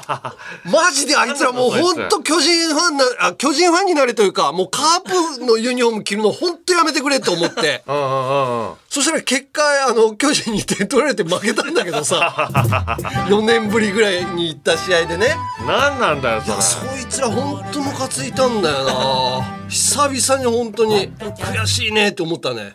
[0.64, 5.00] マジであいつらもうほんと巨人ファンな、あ、巨人ファンになれというか、もうカー
[5.38, 7.82] プのユニフォーム着るのほんとやめてくれって思って。
[7.86, 12.50] うんうんうんうんそしたら結果、あの、巨人に点取られて負けたんだけどさ、
[13.26, 15.34] 4年ぶりぐらいに行った試合でね。
[15.66, 22.74] 何なんだよいや、それそいつらほんとムカついたんだよな久々に本当に 悔しいねって思ったね。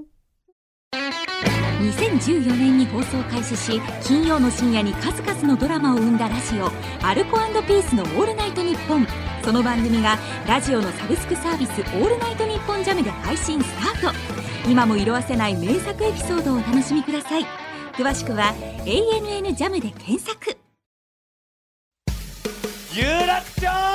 [1.81, 6.69] 2014年に放送開始し金曜の深夜に数々のドラマを生んだラジオ
[7.01, 9.07] 「アルコピースのオールナイトニッポン」
[9.43, 13.67] その番組がラジオのサブスクサービス「オールナイトニッポンジャムで配信ス
[14.01, 14.17] タート。
[14.69, 17.45] 今も色褪せない名作エピソードをお楽しみください。
[17.93, 18.53] 詳しくは
[18.85, 20.57] 「ANN ジャムで検索。
[22.93, 23.90] 有楽町！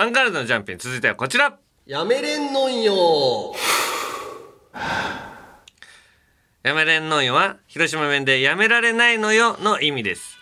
[0.00, 1.58] アンガールズのジャンピン続いてはこちら。
[1.84, 3.52] やめれんのんよ。
[6.62, 10.38] やめれんのよは広島弁でやめられないのよの意味です。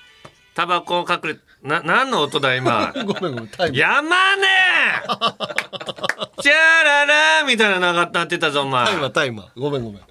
[0.54, 2.92] タバコを隠れな何の音だ今。
[3.06, 3.78] ごめんごめんタイム。
[3.78, 5.16] 山ねー
[6.42, 6.52] チャ
[6.84, 8.84] ララーみたいなのなってたぞお前。
[8.84, 9.48] タイマータイマー。
[9.58, 10.02] ごめんごめん。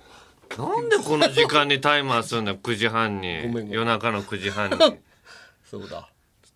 [0.57, 3.43] なんでこの時間にタイマーするんだよ9時半に。
[3.69, 4.77] 夜中の9時半に。
[5.69, 6.09] そうだ。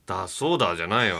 [0.08, 1.17] だそうだじゃないよ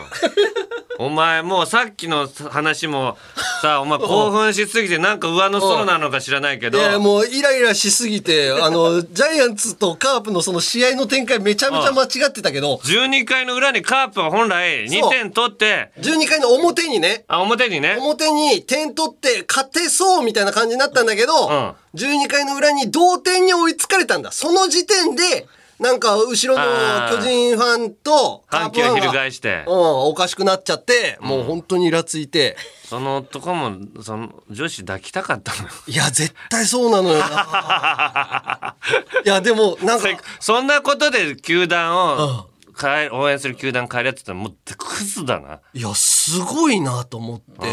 [1.01, 3.17] お前もうさっきの話も
[3.62, 6.77] さお前興奮しすぎてなんか上の空なのか知らないけど。
[6.77, 12.81] いやもうイライラしすぎてあのジャイアンツとカープのその試合の展開めちゃめちゃ間違ってたけど。
[12.83, 15.93] 12回の裏にカープは本来2点取って。
[15.99, 17.23] 12回の表にね。
[17.29, 17.95] あ表にね。
[17.97, 21.75] 表に点取って勝てそうみたいな感じになったんだけど、ん。
[21.95, 24.33] 12回の裏に同点に追いつかれたんだ。
[24.33, 25.47] その時点で
[25.79, 26.65] なんか後ろの
[27.09, 29.63] 巨人ファンとカー反響プファンが翻して。
[29.65, 32.57] うん、おかしくなっちゃって、もう本当にイラついて。
[32.83, 35.69] その男もその女子抱きたかったのよ。
[35.87, 37.19] いや絶対そうなのよ。
[37.19, 38.75] な
[39.23, 40.07] いやでもなんか
[40.39, 42.47] そんなことで球団を
[42.79, 45.59] 変え応援する球団変えるやつってもうクズだな。
[45.73, 47.67] いやすごいなと思って。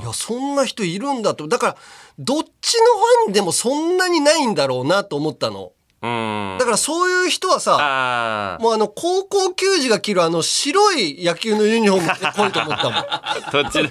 [0.00, 1.46] いやそんな人いるんだと。
[1.46, 1.76] だから
[2.18, 2.84] どっちの
[3.26, 5.64] ファンでもそんなにないんだろうなと思ったの。
[5.64, 12.94] うんだからそういう人はさあもうあの高校球児が着るあの白い野球のユニフォーム着てこいと思ったもん。
[12.96, 13.90] あ どっちで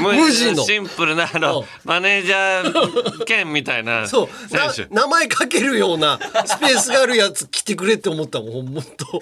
[0.00, 0.52] 無地。
[0.52, 0.64] の。
[0.64, 4.28] シンプルなあのマネージャー兼みたいな選 そ
[4.82, 4.88] う。
[4.90, 9.20] 名前かけるようなスペースがあるやつ着てくれって思ったもんほんと。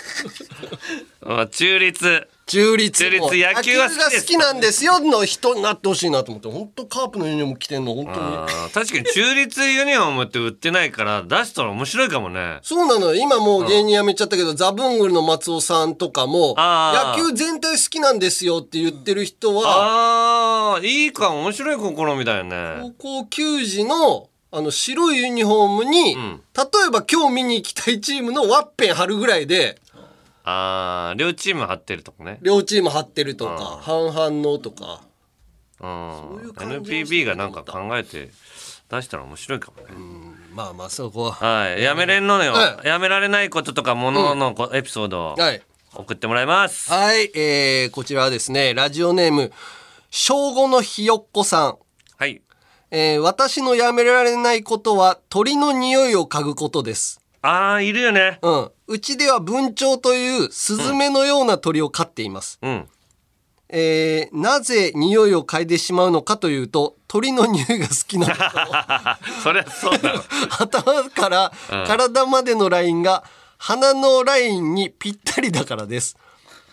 [1.25, 3.05] あ中立中立。
[3.05, 6.49] 中立野球は好きが好きなんですよの人になってほしいなと思って。
[6.49, 8.71] 本当カープのユニフォーム着てんの本当に。
[8.73, 12.59] 確かに中立ユニフォームって売ってないから出したら面白いかもね。
[12.63, 13.15] そうなのよ。
[13.15, 22.93] 今もう芸人辞めちゃったけど、ザブングルの松尾さんとかも野球全体好きなんですよって言ってる人はあーいいか面白い試みだよね。
[22.99, 26.41] 高校球児のあの白いユニフォームに、ん。
[26.55, 29.81] 例えば今日見に行きたいチームのワッペン貼るぐらいで
[30.45, 32.39] ああ両チーム張ってるとこね。
[32.43, 35.01] 両チーム貼ってるとか半々のとか。
[35.81, 36.41] うん。
[36.43, 38.31] いう感 NPB がなんか考えて
[38.91, 39.89] 出したら面白いかもね。
[40.53, 41.33] まあまあそこは。
[41.33, 41.83] はい。
[41.83, 45.63] やめれんのよはやめられないこととかもののこエピソードをはい。
[45.95, 46.91] 送ってもらいます。
[46.91, 49.53] はい、えー、こちらはですねラジオネーム
[50.11, 51.79] 正午のひよっこさん。
[52.19, 52.43] はい。
[52.91, 57.24] えー私のやめられないことは鳥の匂いを嗅ぐことです。
[57.47, 58.71] ああいるよねうん。
[58.87, 62.59] うちでは文鳥というスズメのような鳥を飼っています。
[62.63, 62.89] うん
[63.69, 68.41] えーなぜ匂いを嗅いでしまうのかというと、鳥の匂いが好きなのと、
[69.43, 70.21] そりゃそうだろ
[70.59, 73.25] 頭からうん体までのラインが
[73.59, 76.17] 鼻のラインにぴったりだからです。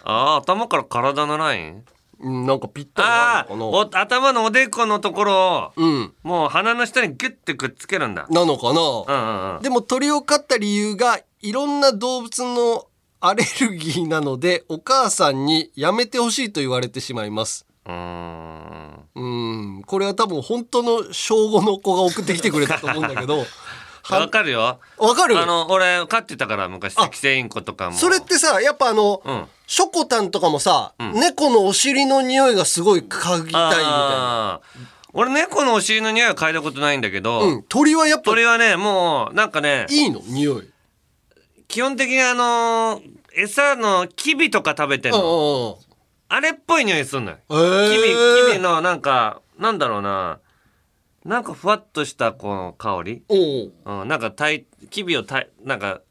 [0.04, 1.86] ああ頭から体のライン？
[2.22, 5.84] うん、なんかぴったりあああるのかお頭のおでこのところをな。
[5.84, 6.14] うん。
[6.24, 8.80] もう鼻の下にギュッてくっつけるんだなのかな？
[8.80, 12.88] うんうんうんでも鳥を飼った理由がいろんな動物の
[13.20, 17.66] アレルギーなのでお母さんにやめてほしいと言われてしまいます。
[17.86, 18.82] うーん
[19.14, 23.46] うん、これは多分本当の小5の子が送ってきてくれたと思うんだけど、
[24.10, 24.80] わかるよ。
[24.98, 25.38] わかる？
[25.38, 27.96] あの俺飼ってたから昔あ赤星インコとかも。
[27.96, 29.46] それってさ、やっぱあの、うん。
[29.68, 31.14] ショコタンとかもさ、ん。
[31.14, 34.62] 猫のお尻の匂いがすごい嗅ぎたいみたいな。
[35.14, 40.22] 俺猫のお尻の匂いは嗅いだことないんだけど、うん、鳥はやっぱ鳥はねもうなんかねいいの？
[40.26, 40.70] 匂い。
[41.68, 45.80] 基本的にあのー餌のキビとか食べてんうんの。
[46.28, 47.38] あれっぽい匂いすんのよ。
[47.50, 47.92] えー。
[47.92, 48.04] キビ
[48.54, 50.40] キビのなんかなんだろうな
[51.26, 53.72] なんかふわっとしたこの香り、おう。
[54.02, 56.02] うん、なんかたいキビをたいなんか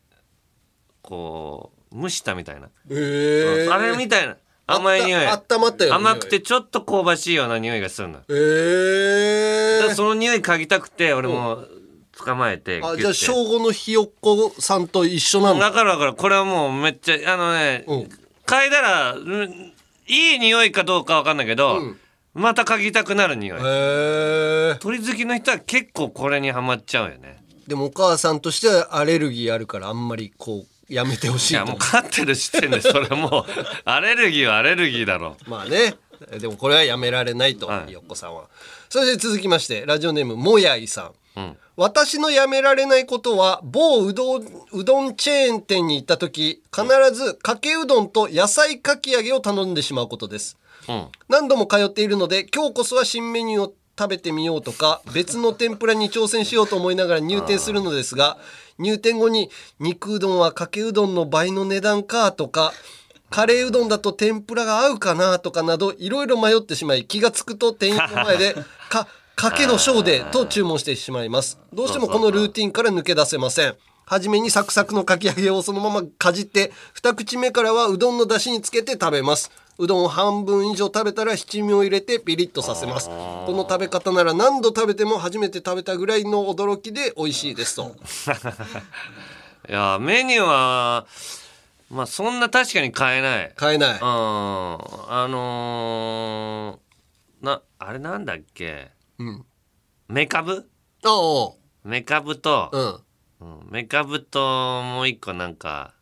[1.03, 3.65] こう蒸したみたいな、えー。
[3.67, 4.37] うんあれみたいな。
[4.67, 5.27] 甘い匂い。
[5.27, 5.95] あったまったよ。
[5.95, 8.15] 甘くてちょっと香ばしいような匂いがするの。
[8.15, 8.41] だ匂い。
[8.41, 11.65] えーその匂い嗅ぎたくて俺も
[12.17, 15.71] 捕まえてあ、じゃあ、正午のひよっこさんと一緒なんだ。
[15.71, 18.09] だからだからこれはもうめっちゃあのね、うん。
[18.47, 19.73] 嗅いだらうん
[20.07, 22.01] いい匂いかどうかわかんないけど、うん
[22.35, 23.63] また嗅ぎたくなる匂い、へ
[24.75, 24.77] え。
[24.81, 27.43] 鳥好きの人は結構これにはまっちゃうよね。
[27.67, 31.65] でもお母さんとしてはアレルギーあるからあんまりこうやめてほしいと。
[31.65, 33.45] いやもう飼ってる時点でそれもう
[33.85, 35.37] アレルギーはアレルギーだろ。
[35.47, 35.95] まあね。
[36.39, 37.87] でもこれはやめられないと、はい。
[37.89, 38.45] ひよっこさんは。
[38.89, 41.41] それで続きましてラジオネームもやいさん。
[41.41, 41.57] うん。
[41.77, 50.59] 私のやめられないことは某うどんうどんチェーン店に行った時必ずかけうどんと野菜かき揚げを頼んでしまうことです
[50.91, 51.07] うん。
[51.29, 58.39] 何度も通っているので今日こそは新メニューを食べてみようとか別の天ぷらに挑戦しようと思いながら入店するのですが
[58.79, 62.73] 入店後に肉うどんはかけうどんの倍の値段かとか
[63.29, 68.55] カレーうどんだと天ぷらが合うかなとかなどいろいろ迷ってしまい気がつくと店員の前で
[68.89, 71.59] かかけの小でと注文してしまいます。
[71.73, 73.77] どうしてもこのルーティンから抜け出せません。
[74.05, 83.09] 初めにサクサクのかき揚げをそのままかじって二口目からはうどんの出汁につけて食べますうどんを半分以上食べたら七味を入れてピリッとさせます。
[83.09, 87.97] この食べ方なら何度食べても初めて食べたぐらいの驚きで美味しいですと。
[89.69, 91.07] いやメニューは
[91.91, 93.53] まあそんな確かに買えない。
[93.57, 93.91] 買えない。
[93.93, 93.99] うん。
[94.05, 94.77] あ
[95.29, 98.91] のー、なあれなんだっけ？
[99.19, 99.45] うん。
[100.09, 100.69] メカブ？
[101.05, 101.51] あ
[101.85, 102.69] メカブと、
[103.41, 103.61] うん。
[103.63, 103.69] うん。
[103.71, 105.95] メカブともう一個なんか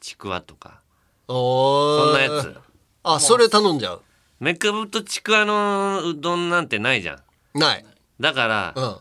[0.00, 0.80] ちくわとか。
[1.28, 2.71] おそんなやつ
[3.02, 4.02] あそれ頼んじゃう？
[4.40, 7.14] メカブとちくわのうどんなんてないじゃ
[7.54, 7.58] ん。
[7.58, 7.84] ない。
[8.20, 8.96] だから、うん。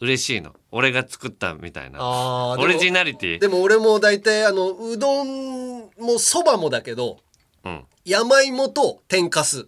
[0.00, 0.54] 嬉しいの。
[0.70, 1.98] 俺が作ったみたいな。
[2.00, 3.38] あーでもオリジナリティ。
[3.38, 7.18] でも俺も大体あのうどんもそばもだけど
[7.64, 7.84] うん。
[8.04, 9.66] 山芋と天かす。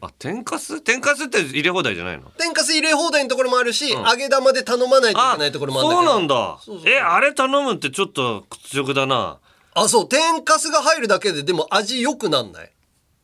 [0.00, 0.80] あ天かす？
[0.80, 2.30] 天かすって入れ放題じゃないの？
[2.38, 6.90] 天かす入れ放題のところもあるし、揚げ玉で頼まないといけないところもあるんだそうけどなんだ。
[6.90, 9.38] えあれ頼むってちょっと屈辱だな
[9.74, 12.72] あそう天かすが入るだけででも味良くなんない？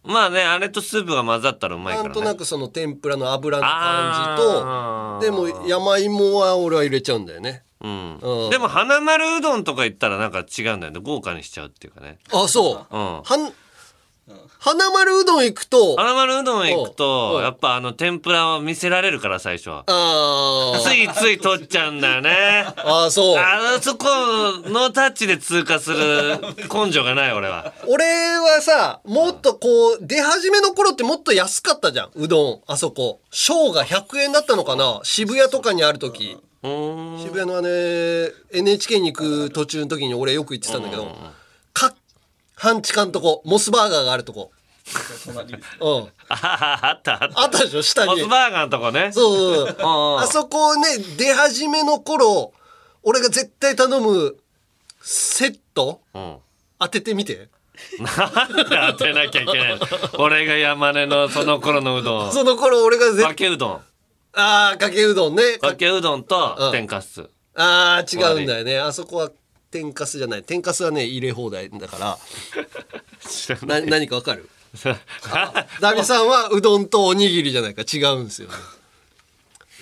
[0.05, 2.09] まあねあれとスープが混ざったらうまいからね。
[2.09, 7.65] なんとなくその天ぷらの油の感あじとでも山芋は俺は入れちゃうんだよね。
[7.81, 8.19] うん。
[8.19, 8.51] うん。
[8.51, 11.01] でも花丸うどんとか言ったらなんか違うんだよね。
[11.03, 12.19] 豪華にしちゃうっていうかね。
[12.33, 12.97] あそう。
[12.97, 13.23] うん。
[13.23, 13.53] はん
[14.59, 20.81] 花丸うどん行くと花丸うどん行くうんとやっぱあの天ぷらを見せられるから最初あー。
[20.81, 22.67] ついつい取っちゃうんだよね。
[22.77, 23.39] あそう。
[23.39, 24.07] あそこ
[24.69, 26.39] のタッチで通過する
[26.73, 27.73] 根性がない俺は。
[27.87, 28.05] 俺
[28.39, 32.61] はさもっとこう出始めの頃ってもっと安かったじゃんうどん。
[32.67, 33.21] あそこ。
[33.31, 35.01] 小が100円だったのかな？
[35.05, 36.37] 渋谷とかにある時。
[36.65, 41.05] 渋谷のあれ NHK に行く途中の時に俺よく行ってたんだけど。
[41.05, 41.11] か
[42.57, 44.51] 半地下のとこモスバーガーがあるとこ。
[45.81, 46.09] うん。
[46.29, 47.41] ああったあった。
[47.41, 47.83] あったでしょ？
[47.83, 48.11] 下に。
[48.13, 49.11] モスバーガーのとこね。
[49.13, 49.83] そうそうう。
[49.83, 50.83] んあそこね
[51.19, 52.53] 出始めの頃
[53.03, 54.37] 俺が絶対頼む
[55.01, 56.37] セットうん。
[56.79, 57.49] 当ててみて。
[57.99, 59.87] なんで当てなきゃいけないの？
[60.19, 62.33] 俺が山根のその頃のうどん。
[62.35, 63.81] その頃俺が絶かけうどん。
[64.35, 65.59] ああかけうどんね。
[65.59, 67.23] かけうどんと天かす。
[67.55, 68.79] ああ違うんだよね。
[68.79, 69.31] あそこは
[69.77, 70.43] 天かすじゃない。
[70.43, 72.19] 天かすはね入れ放題だから。
[73.67, 74.49] な何かわかる？
[75.81, 77.83] ダビさんはうどんとおにぎりじゃないか。
[77.83, 78.55] 違うんですよね。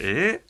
[0.00, 0.40] え？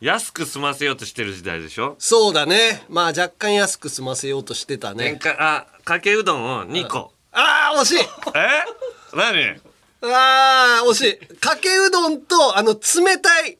[0.00, 1.94] 安く済ませようとしてる時代でしょ？
[1.98, 2.82] そうだね。
[2.88, 7.12] まあ若干安く済ませようとしてた天ねかあかけうどんを2個。
[7.32, 7.98] ああ惜しい。
[8.00, 8.04] え？
[9.14, 9.60] 何？
[10.02, 11.36] ああ惜しい。
[11.36, 13.58] かけうどんとあの冷たい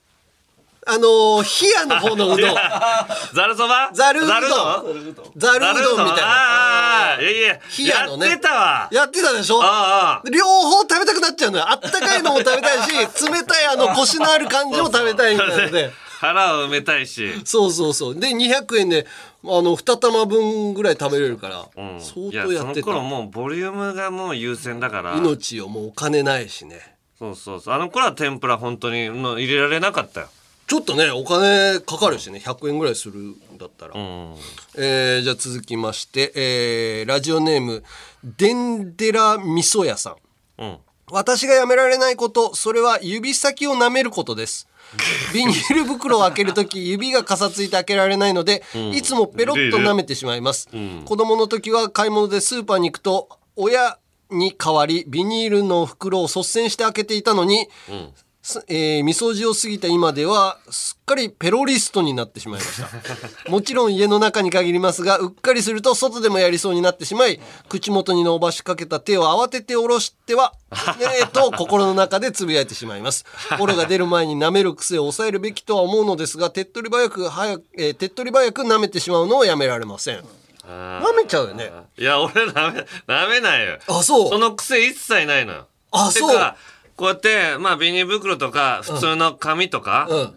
[0.89, 2.55] あのー冷やの方のうどん。
[3.34, 3.91] ざるそば？
[3.93, 4.30] ざるうどん。
[4.30, 6.05] ざるうどん？
[6.05, 6.26] みたいな。
[6.28, 8.28] ああいやいや冷やのね。
[8.28, 8.89] やってたわ。
[8.93, 9.61] やってたでしょ？
[9.62, 11.64] ああ両方食べたくなっちゃうのよ。
[11.68, 12.91] あったかいのも食べたいし
[13.28, 15.93] 冷たいあのコシのある感じも食べたいみたいなので。
[16.20, 17.30] 腹を埋めたいし。
[17.45, 18.14] そうそうそう。
[18.14, 19.07] で200円で
[19.45, 22.01] あの2玉分ぐらい食べれるから、うん。
[22.01, 22.80] 相当やってた。
[22.84, 25.14] その頃もうボリュームがもう優先だから。
[25.16, 26.95] 命をもうお金ないしね。
[27.18, 27.74] そうそうそう。
[27.74, 30.28] あの頃は天ぷら本当にの入れられなかったよ
[30.67, 34.35] ちょっとねお金かかるしね100円ぐらいするんだったら、うん。
[34.77, 37.85] えーじゃあ続きまして、えーラジオネーム
[38.25, 40.17] デンデラ味噌屋さ
[40.59, 40.62] ん。
[40.62, 40.79] うん。
[41.09, 44.69] 私がやめられないことそれは指先を舐めることです。
[45.33, 48.91] ビニール袋を開けるとき指がかさついて開けられないので、うん。
[48.91, 51.03] いつもペロッと舐めてしまいます、うん。
[51.05, 53.99] 子供の時は買い物でスーパーに行くと親
[54.31, 58.12] に代わりビニールの袋を率先して開けていたのに、うん。
[58.17, 58.26] す
[58.68, 62.88] えー、味噌汁を過ぎた今ではすっかりペロリストになってしまいました。
[63.51, 73.24] もちろん家の中に限りますがうっかりすると外でもやりそうになってしまい口元に伸ばしかけた手を慌てて下ろしてはね えと心の中でつぶやいてしまいます。
[73.59, 80.24] オレが出る前に舐める癖を抑えるべきとは思うのですが手っ取り早く早く、えー手っ取り早く舐めてしまうのをやめられません。
[80.68, 81.72] あ舐めちゃうよね。
[81.99, 83.78] ーいや俺舐め舐めないよ。
[83.88, 84.28] あそう。
[84.28, 86.36] その癖一切ないのあそう。
[86.36, 86.57] か
[86.97, 90.34] こうやってまあビニール袋とか普通の紙とか、うん。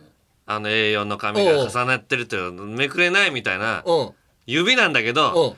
[0.51, 4.09] あの A4 の紙が重なってるというめくれないみたいなうん。
[4.47, 5.55] 指なんだけど、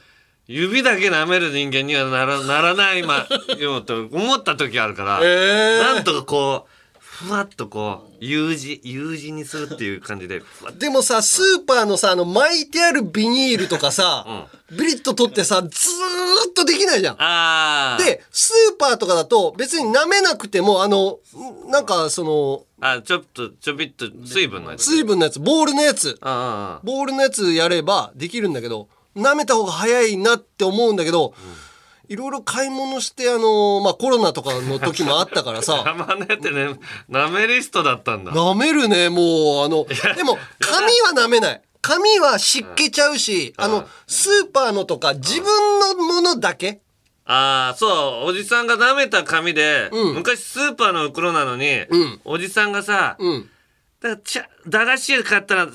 [0.47, 3.25] 指だけ舐める人間にはならならないま
[3.57, 5.79] よ と思った時あるから、えー。
[5.79, 6.70] なんとかこう
[7.27, 10.41] ふわっとこう U 字 U 字にするっていう感じで
[10.77, 17.97] でもさスーパーのさあの巻いてあるビニールとかさ、ビリッと取ってさずーっとできないじゃん。
[17.99, 21.19] でスーパーとかだと別に舐めなくてもあの
[21.67, 24.85] んなんかそのあちょっとちょびっと水分のやつ。
[24.85, 26.17] 水分のやつボールのやつ。
[26.21, 31.33] あボールのやつやればできるんだけど舐めた方が早いなって思うんだけど、
[32.11, 35.81] いろいろ買い物してあのまあコロナとかの時もあったからさ。
[35.87, 38.33] 山根ってねなめリストだったんだ。
[38.33, 39.65] 舐めるねもう。
[39.65, 39.85] あの
[40.15, 41.61] でも紙は舐めない。
[41.81, 46.81] 髪は湿気ちゃうし、あの、スーパーのとか自分のものだけ。
[47.25, 48.29] ああそう。
[48.29, 50.15] おじさんが舐めた紙で、うん。
[50.15, 52.21] 昔スーパーの袋なのに、うん。
[52.25, 53.49] おじさんがさ、うん。
[54.01, 55.67] だからちゃ駄菓子屋買ったら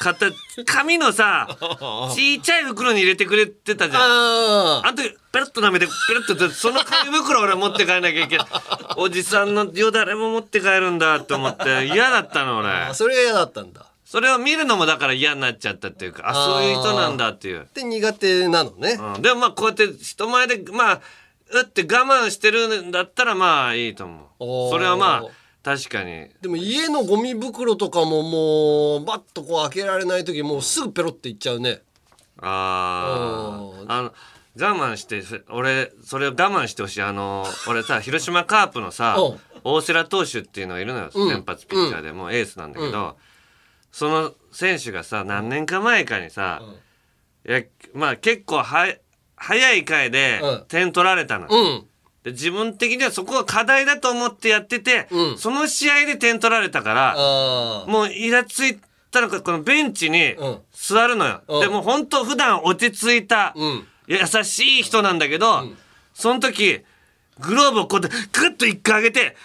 [0.00, 0.26] 買った
[0.64, 1.48] 紙のさ
[2.14, 4.02] ちっちゃい袋に入れてくれてたじゃん。
[4.02, 8.46] ああの時ペロッと舐めてペロッとその紙袋 俺持って帰んなきゃいけない。
[8.96, 12.68] おじさんのよだれも持って帰るんだって思って嫌だったの俺。
[12.68, 13.86] あ、それが嫌だったんだ。
[14.04, 18.92] それを見るのもだから嫌になっちゃったっていうかあそういう人なんだっていう、で、苦手なのね。
[18.92, 21.00] うん、でもまあこうやって人前でまあ
[21.50, 24.70] うって我慢してるんだったらまあいいと思う。
[24.70, 25.24] それはまあ
[25.66, 26.28] 確かに。
[26.40, 31.80] でも家のゴミ袋とかももう、バッとこう開けられない時もうすぐペロっていっちゃうね。
[32.40, 33.86] あー。
[33.88, 34.12] あの
[34.58, 37.02] 我慢して俺それを我慢してほしい。
[37.02, 39.40] あの俺さ広島カープのさうん。
[39.64, 41.28] 大瀬良投手っていうのがいるのよ、うん。
[41.28, 43.16] 先発ピッチャーで、もうエースなんだけど、
[43.90, 46.62] その選手がさ何年か前かにさ、
[47.44, 47.62] いや
[47.92, 48.86] まあ結構は
[49.34, 50.64] 早い回でうん。
[50.68, 51.86] 点取られたの、うん。
[52.26, 55.38] で自分的にはそこは課題だと思ってやってて、うん。
[55.38, 57.14] その試合で点取られたから。
[57.86, 58.80] もうイラつい
[59.12, 60.58] たのかこのベンチにうん。
[60.72, 61.60] 座るのよ、うん。
[61.60, 63.86] でも本当普段落ち着いた、うん。
[64.08, 65.68] 優しい人なんだけど、
[66.14, 66.80] その時
[67.38, 69.36] グローブをこうやってグッと一回上げて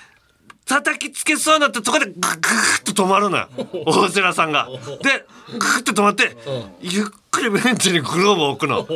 [0.72, 3.50] 叩きつけそうになったとこでグッグッと止まるのよ
[3.86, 4.70] 大瀬良さんが。
[5.02, 5.26] で
[5.58, 6.38] グッと止まって、
[6.80, 8.88] ゆっくりベンチにグローブを置くの。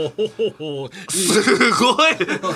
[1.10, 2.16] すごい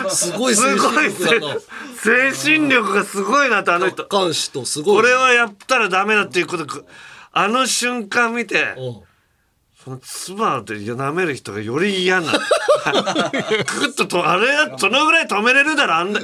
[0.09, 1.59] すごいすごい精神力だな
[2.01, 4.07] 精神力がすごいなってあの人。
[4.07, 4.95] 監視とすごい。
[4.97, 6.85] これはやったらダメだっていうことく
[7.33, 9.08] あの瞬間見てうん
[9.89, 12.31] その唾で舐める人がより嫌な。
[12.31, 12.37] グ
[13.87, 15.95] ッととあれやそのぐらい止めれるだろ。
[15.95, 16.21] あんだ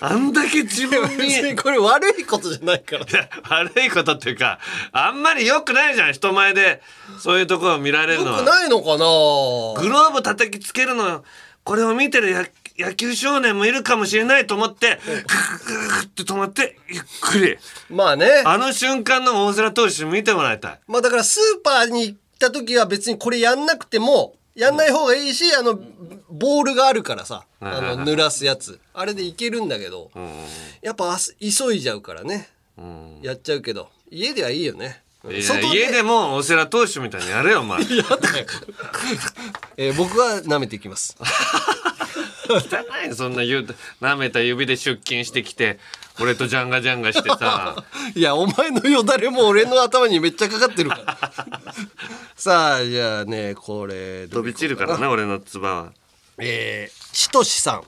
[0.00, 1.16] あんだけ自分に。
[1.18, 3.04] 別にこれ悪いことじゃないから。
[3.04, 4.58] いや悪いことっていうか
[4.92, 6.12] あんまり良くないじゃん。
[6.12, 6.82] 人前で
[7.20, 8.38] そういうところを見られるのは。
[8.38, 8.96] よくないのかな？
[8.96, 11.24] グローブ叩きつけるの。
[11.62, 12.46] これを見てるや
[12.78, 17.58] 野球少年もいるかもしれないと思ってグッグッグッって止まってゆっくり。
[17.90, 18.42] まあね。
[18.44, 20.80] あの瞬間の大瀬投手見てもらいたい。
[20.88, 25.78] まあだからスーパーに行った時は別にこれやんなくても、やんない方がいいし、あの、
[26.30, 28.78] ボールがあるからさ、あの、濡らすやつ。
[28.94, 30.10] あれでいけるんだけど、
[30.82, 32.48] やっぱ急いじゃうからね。
[33.22, 35.02] やっちゃうけど、家ではいいよね。
[35.28, 37.82] いや外家でも大瀬良投手みたいにやれよお前
[39.76, 41.16] えー僕は舐めていきます。
[42.54, 43.66] 汚いそんな言う
[44.00, 45.78] 舐めた指で出勤してきて
[46.20, 47.84] 俺とジャンガジャンガしてさ
[48.14, 51.18] いや、お前のよだれも俺の頭にめっちゃかかってるから。
[52.34, 55.92] さあ、じゃあね、これ、飛び散るからな俺の唾は
[56.38, 57.84] えー、ちとしさん。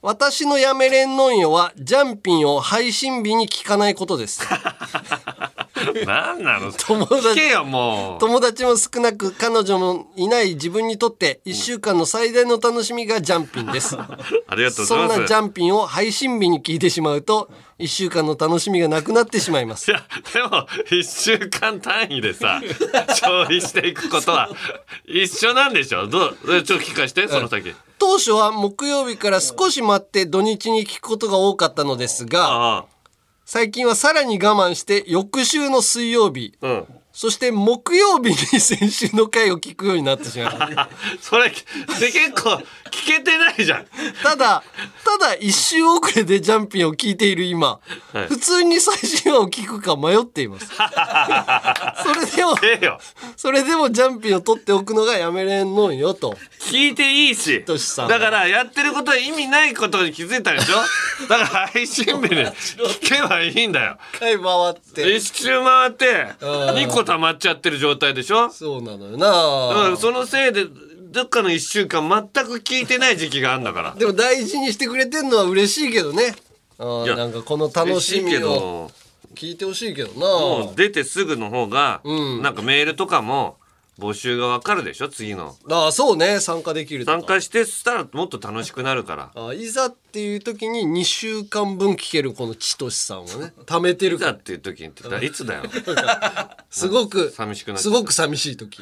[0.00, 4.46] 私のやめれんのんよは、ジャンピンを配信日に聞かないことです。
[6.06, 6.72] 何なの？
[6.72, 8.20] 友達聞けよもう。
[8.20, 13.96] 友達も少なく彼女もいない自分にとって1週間の最大の楽しみがジャンピンです。
[13.98, 14.06] あ
[14.56, 15.20] りがとうごそんざいます。
[15.20, 19.90] なジャンピンを配信日に聞いてしまうと1週間の楽しみがなくなってしまいます。
[19.92, 19.94] い。
[19.94, 22.60] やでも1週間単位でさ
[23.08, 24.48] 消費していくことは
[25.06, 26.06] 一緒なんでしょ？
[26.06, 27.74] どうちょっと聞かしてその先。
[27.98, 32.84] 当初は木曜日から少し待って土日に聞くことが多かったのですが
[33.44, 40.88] 最近はさらに我慢して翌週の水曜日うんそして木曜日に先週の回を聞くようになってしまいました。
[41.22, 41.56] それで
[42.10, 43.86] 結構聞けてないじゃん
[44.24, 44.64] ただ、
[45.04, 47.78] ただ一周遅れでジャンピンを聞いている今、
[48.12, 50.66] はい普通に最新話を聞くか迷っています。
[52.04, 52.98] それでも、ええよ。
[53.36, 56.36] それでもジャンピンを取っておくのがやめれんのんよと。
[56.60, 57.62] 聞いていいし。
[57.64, 58.08] としさん。
[58.08, 60.76] だからやってることは意味ないことに気づいたでしょ？
[61.28, 63.98] だから配信日に聞けばいいんだよ。
[64.14, 65.16] 一回回って。
[65.16, 66.48] 一周回ってうん。
[66.70, 68.50] 2個溜まっちゃってる状態でしょ？
[68.50, 70.66] そうなのよだからなそのせいで
[71.10, 73.94] どっかの1週間全く聞いてない時期があるんだから。
[73.96, 76.34] でも大事にしてくれてんのは嬉しいけどね。
[76.78, 78.90] あいやーなんかこの楽しみ嬉いけをど
[79.34, 80.20] 聞いてほしいけどな。
[80.26, 82.42] もう出てすぐの方が、うん。
[82.42, 83.56] なんかメールとかも
[83.98, 85.08] 募集がわかるでしょ？
[85.08, 85.54] 次の。
[85.70, 86.40] ああそうね。
[86.40, 87.18] 参加できるとか。
[87.18, 89.30] 参加してしたらもっと楽しくなるから。
[89.34, 94.30] あいざっていう時に2週間分聞けるこのちとしさんをね貯めてるから。
[94.32, 95.62] いざっていう時にって言ったらいつだよ。
[96.70, 98.80] すごく 寂しくなっちゃうすごく寂しい時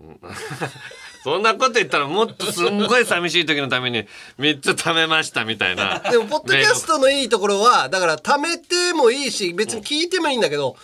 [1.22, 4.06] そんなこと言ったらもっとすんごい寂しい時のために
[4.38, 5.98] 3つ貯めましたみたいな。
[5.98, 10.76] でもポッドキャストのいいところはだから貯めてもいいし別に聞いてもいいんだけど、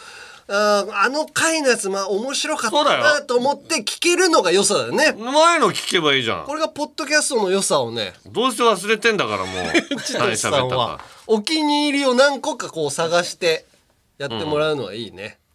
[0.49, 3.25] あーあの回のやつまあ面白かったなよ。
[3.27, 5.13] と思って聞けるのが良さだよね。
[5.13, 6.45] 前の聞けばいいじゃん。
[6.45, 8.13] これがポッドキャストの良さをね。
[8.27, 9.47] どうせ忘れてんだからもう
[10.19, 13.65] 何しさんは喋ったかお気に入りを何個かこう探して
[14.19, 15.46] やってもらうのはいいね、うん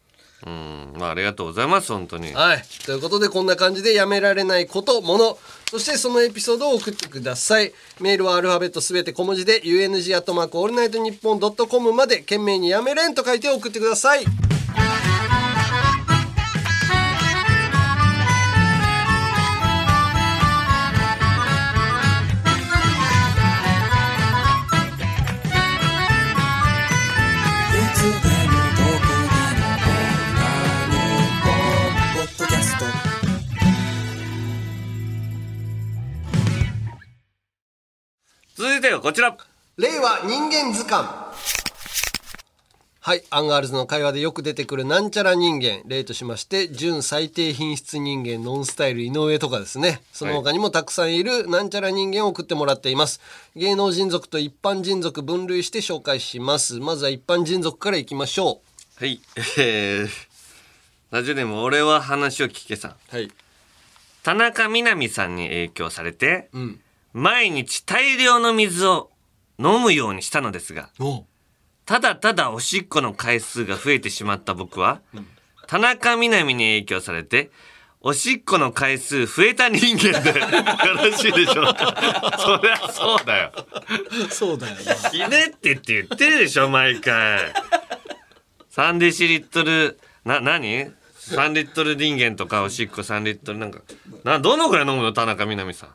[0.46, 2.64] うんまあありがとうございます本当にはい。
[2.86, 5.38] ということで、こんな感じでやめられないこと、もの、
[5.70, 7.74] そしてそのエピソードを送ってください。
[8.00, 14.26] メールはアルファベットすべて小文字で、UNG アットマークオールナイトニッポンドットコムまで、件名にやめれんと書いて送ってください。
[38.62, 39.36] 続いてはこちら
[39.78, 41.10] 令和人間図鑑。
[43.00, 43.24] はい。
[43.32, 45.82] アンガールズの会話でよく出てくるなんちゃら人間。
[45.88, 50.04] 例としまして、純最低品質人間、ノンスタイル井上とかですね。
[50.14, 53.20] その他にもたくさんいるなんちゃら人間を送ってもらっています。
[53.56, 56.76] 芸能人族と一般人族分類して紹介します。
[56.76, 58.62] まずは一般人族からいきましょ
[58.98, 59.22] はい
[59.58, 60.10] えー、
[61.10, 62.96] ラジオネーム俺は話を聞けさんう。
[63.10, 63.32] はい。
[64.22, 66.80] 田中みな実さんに影響されて、うん。
[67.14, 69.12] 毎日大量の水を
[69.60, 71.26] 飲むようにしたのですがお
[71.86, 75.02] ただただおしっこの回数が増えてしまった僕は、
[75.68, 77.52] 田中みな実に影響されて
[78.00, 80.46] おしっこの回数増えた人間でよ
[80.96, 82.38] ろしいでしょうか？
[82.40, 83.52] そりゃそうだよ。
[84.30, 84.94] そうだよな。
[85.10, 87.54] ひねってって言ってるでしょ毎回。
[88.72, 90.86] 3デシリットルな何
[91.20, 93.82] ?3 リットル人間とかおしっこ3リットルなんか
[94.24, 95.14] などのぐらい飲むの？
[95.14, 95.90] 田中みな実さん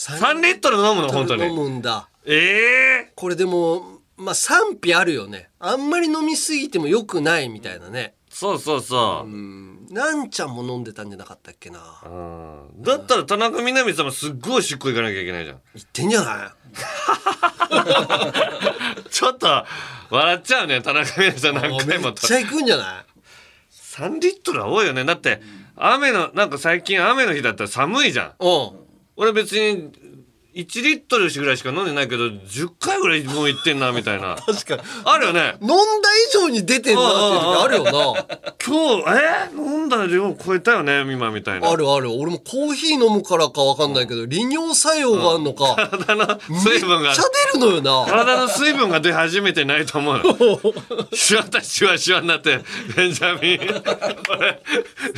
[0.00, 1.12] 3リットル飲むの？
[1.12, 2.08] 本当飲にむんだ。
[2.24, 5.50] ええこれでも、まあ賛否あるよね。
[5.58, 8.14] あんまり飲みすぎても良くないみたいなね。
[8.30, 9.86] そうそうそう、うん。
[9.90, 11.80] なんちゃんも飲んでたんじゃなかったっけな。
[12.06, 16.50] うんだったら田中みな実さんもすっごいしっこ行かなきゃいけないじゃん言ってんじゃない？
[19.10, 19.64] ちょっと
[20.10, 23.04] 笑っちゃうね田中みな実さん何め回もっちゃ行くんじゃない
[23.72, 25.40] ？3リットルは多いよねだって
[25.76, 28.70] 雨のなんか最近雨の日だったら寒いじゃんうん。
[29.20, 29.92] 俺別に
[30.54, 34.34] 1リットルぐらいしか飲んでないけど10回ぐらいもう行ってんなみたいな。
[34.46, 34.82] 確かに。
[35.04, 35.54] あるよね。
[35.60, 37.90] 飲んだ以上に出てんなっていう時あるよな。
[38.64, 39.50] 今日え？
[39.54, 41.70] ー、飲んだ量超えたよね今みたいな。
[41.70, 42.10] あるある。
[42.12, 45.76] 俺もコーヒー飲むからかわかんないけど、利尿作用があんのか。
[45.90, 47.08] 体の水分が。
[47.08, 47.22] めっちゃ
[47.52, 48.10] 出るのよな。
[48.10, 50.74] 体の水分が出始めてないと思うの。
[51.14, 52.60] シワたシワシワになって
[52.96, 53.82] ベンジャミン。
[54.28, 54.60] 俺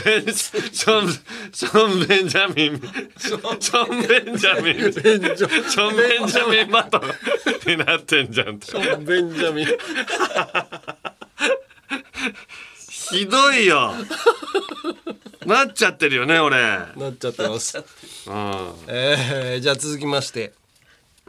[0.04, 1.18] ベンション
[1.52, 2.82] ションベンジャミン。
[3.18, 4.02] ション。
[4.06, 6.70] ベンジャミンションベンジャミン。
[6.70, 8.72] バトンになってんじゃんって。
[8.96, 9.62] ベンジャミ。
[9.64, 9.66] ン。
[12.90, 13.92] ひどいよ。
[15.46, 16.56] なっちゃってるよね俺。
[16.60, 17.78] なっちゃってます。
[17.78, 17.84] うん。
[18.88, 20.52] えー、じゃあ続きまして、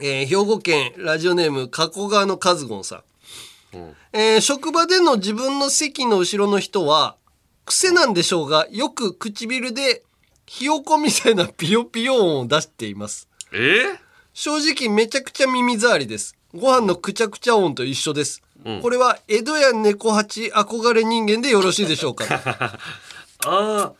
[0.01, 3.03] えー兵庫県ラジオネーム加古川のカズゴンさん、
[4.13, 7.15] えー職場での自分の席の後ろの人は
[7.65, 10.03] 癖なんでしょうがよく唇で
[10.45, 13.99] ひよこみたいなピヨピヨ音を出していますえ
[14.33, 16.35] 正直めちゃくちゃ耳障りです。
[16.55, 18.41] ご飯のくちゃくちゃ音と一緒です、
[18.81, 22.25] これは江戸や猫八憧れ人間でよろしいでしょうか？
[23.45, 23.93] ああ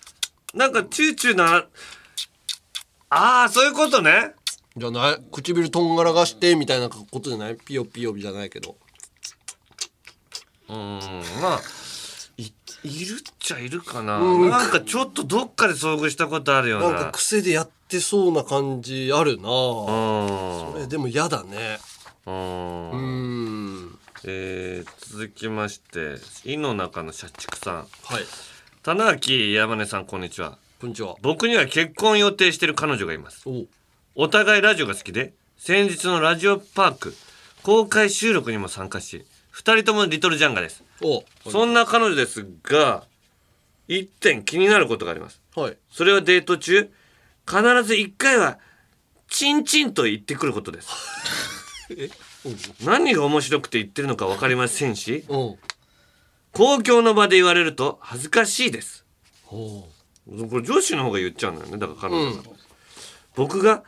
[0.54, 1.66] なんかチューチューな
[3.10, 4.34] ああそういうことね。
[4.76, 5.24] じゃない？
[5.32, 7.56] 唇とんがらがしてみたいなことじゃない？
[7.58, 8.76] ピヨピヨじゃないけど。
[10.70, 10.99] うん
[11.41, 11.62] まあ
[12.38, 12.51] い
[12.84, 14.49] いるっちゃいるかな、うん。
[14.49, 16.89] なんかちょっとどっかで遭遇したことあるよな。
[16.91, 19.50] なんか癖でやってそうな感じあるな。
[19.50, 20.74] うん。
[20.74, 21.80] それでも嫌だね。
[22.26, 24.00] うん。
[24.26, 27.76] えー続きまして井の中の社畜さん。
[27.76, 27.88] はい。
[28.82, 30.58] 棚垣山根さんこんにちは。
[30.82, 31.16] こんにちは。
[31.22, 33.48] 僕には結婚予定してる彼女がいます。
[33.48, 33.66] お
[34.16, 37.14] お互いラジオが好きで先日のラジオパーク
[37.64, 40.84] 公開収録にも参加し二人ともリトルジャンガです。
[41.02, 43.04] おそんな彼女ですが
[43.88, 45.41] 一点気になることがあります。
[45.56, 45.78] はい。
[45.91, 46.89] それはデート中？
[47.48, 48.60] 必ず一回は
[49.28, 50.89] チンチンと言ってくることです。
[52.84, 55.26] 何が面白くて言ってるのか分かりませんし。
[55.28, 55.56] うん
[56.54, 59.06] 公共の場で言われると恥ずかしいです。
[59.48, 59.88] お
[60.50, 62.44] これ女子の方が言っちゃうんだよねだから彼女が、
[63.36, 63.84] 僕が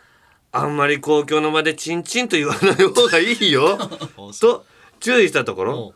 [0.51, 3.77] あんまり公共の場でチンチンと言わない方がいいよ。
[4.41, 4.65] と
[4.99, 5.93] 注意したところ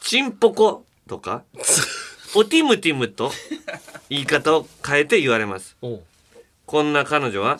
[0.00, 1.44] チンポコとか
[2.34, 3.30] おティムティムと
[4.08, 5.76] 言い方を変えて言われます。
[5.82, 6.02] お
[6.66, 7.58] こんな彼女は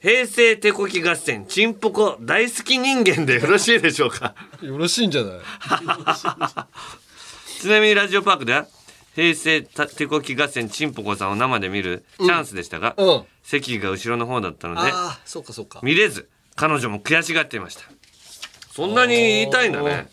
[0.00, 4.34] 平成手こき合戦チンポコ大好き人間でよろしいでしょうか？
[4.60, 5.38] よろしいんじゃない？
[7.60, 8.66] ちなみにラジオパークでは
[9.14, 13.22] 平成た手こき合戦チンポコさんを生で見るチャンスでしたが、うん。
[13.44, 15.78] 席が後ろの方だったのでああそうかそうか。
[15.82, 17.82] 見れず彼女も悔しがっていました。
[18.74, 20.08] そんなに言いたいんだね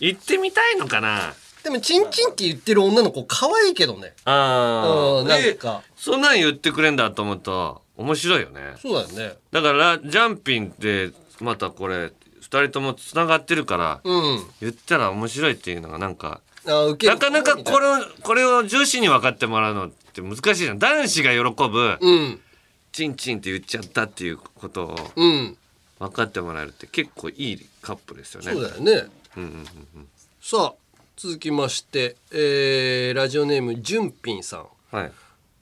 [0.00, 1.34] 行ってみたいのかな？
[1.64, 4.12] でもチンチンって言ってる女の子可愛いけどね。
[4.26, 5.82] ああうんなんか。
[5.96, 8.74] そんなん言ってくれんだと思うと面白いよね。
[8.80, 9.36] そうだよね。
[9.50, 11.10] だからジャンピンって
[11.40, 14.44] またこれ二人ともつながってるから、うん。
[14.60, 20.78] 言ったら面白いっていうのがなんかなかなかこれをこれを女子に分かってもらうのって難しいじゃん。
[20.78, 22.40] 男子が喜ぶ、うん。
[22.92, 25.56] チンチンって言っちゃったっていうことをうん。
[25.98, 28.52] 分かってもらえるって結構いいカップルですよね。
[28.52, 29.10] そうだよね。
[29.38, 30.08] うんうんうんうん。
[30.42, 30.83] さあ
[31.16, 34.66] 続きまして、えーラジオネームじゅんぴんさん。
[34.90, 35.12] はい。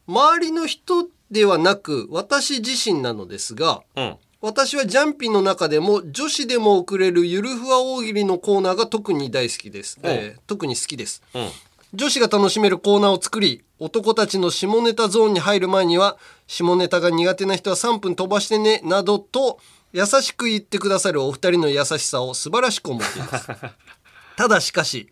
[0.06, 4.16] 周りの人ではなく私自身なのですがうん。
[4.40, 11.22] 私はジャンピンの中でも女子でも送れるゆるふわ大喜利のコーナーが特に大好きです、えー特に好きです。
[11.34, 11.48] うん。
[11.94, 19.58] 女子が楽しめるコーナーを作り男たちの下ネタゾーンに入る前には下ネタが苦手な人は3分飛ばしてねなどと
[19.92, 23.46] 優しく言ってくださるお二人の優しさを素晴らしく思っています
[24.36, 25.08] ただしかし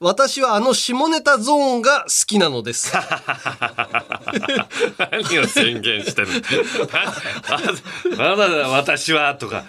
[0.00, 2.92] 私はあの下ネタゾーンが好きなのです。
[5.10, 6.28] 何を宣言してる
[8.16, 8.16] の？
[8.16, 9.64] まだだ私はとか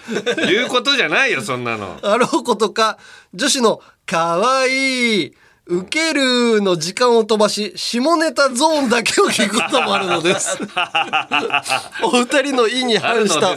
[0.47, 1.97] いうことじゃないよそんなの。
[2.03, 2.99] あろうことか
[3.33, 5.33] 女子の「かわいい」
[5.65, 10.59] 「ウケる」の時間を飛ばし下ネタゾーンだけを聞くこともあるのです。
[12.03, 13.53] お二人の意に反した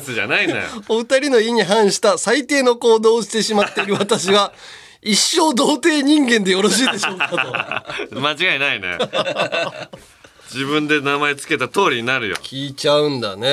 [0.88, 4.54] お二人の意に反した最低の行動をしてしまっている私は
[5.02, 8.14] 一生童貞人間でよろしいでしょうかと。
[8.20, 8.98] 間違いないね。
[10.52, 12.36] 自分で名前つけた通りになるよ。
[12.36, 13.48] 聞いちゃうんだね。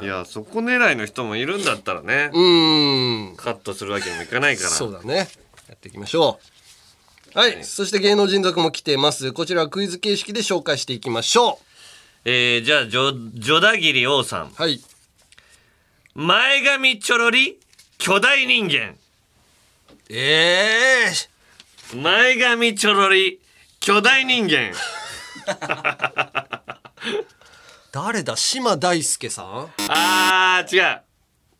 [0.00, 3.36] いやそこ狙いの人もいるんだったらねうーん。
[3.36, 4.70] カットするわけにもいかないから。
[4.70, 5.28] そうだね。
[5.68, 6.40] やっていきましょ
[7.34, 7.38] う。
[7.38, 9.32] はい、そして芸能人族も来ています。
[9.32, 11.58] こちらはクイズ形式で紹介していきましょ
[12.24, 14.46] えー、じゃあジョジョダギリ王さん。
[14.46, 14.80] うはい。
[16.14, 17.58] 前髪ちょろり
[17.98, 18.94] 巨大人間
[20.16, 21.06] え
[21.92, 23.40] え前髪ちょろり
[23.80, 24.70] 巨大人間。
[27.90, 28.36] 誰だ？
[28.36, 29.68] 島大輔さん？
[29.88, 30.98] あー違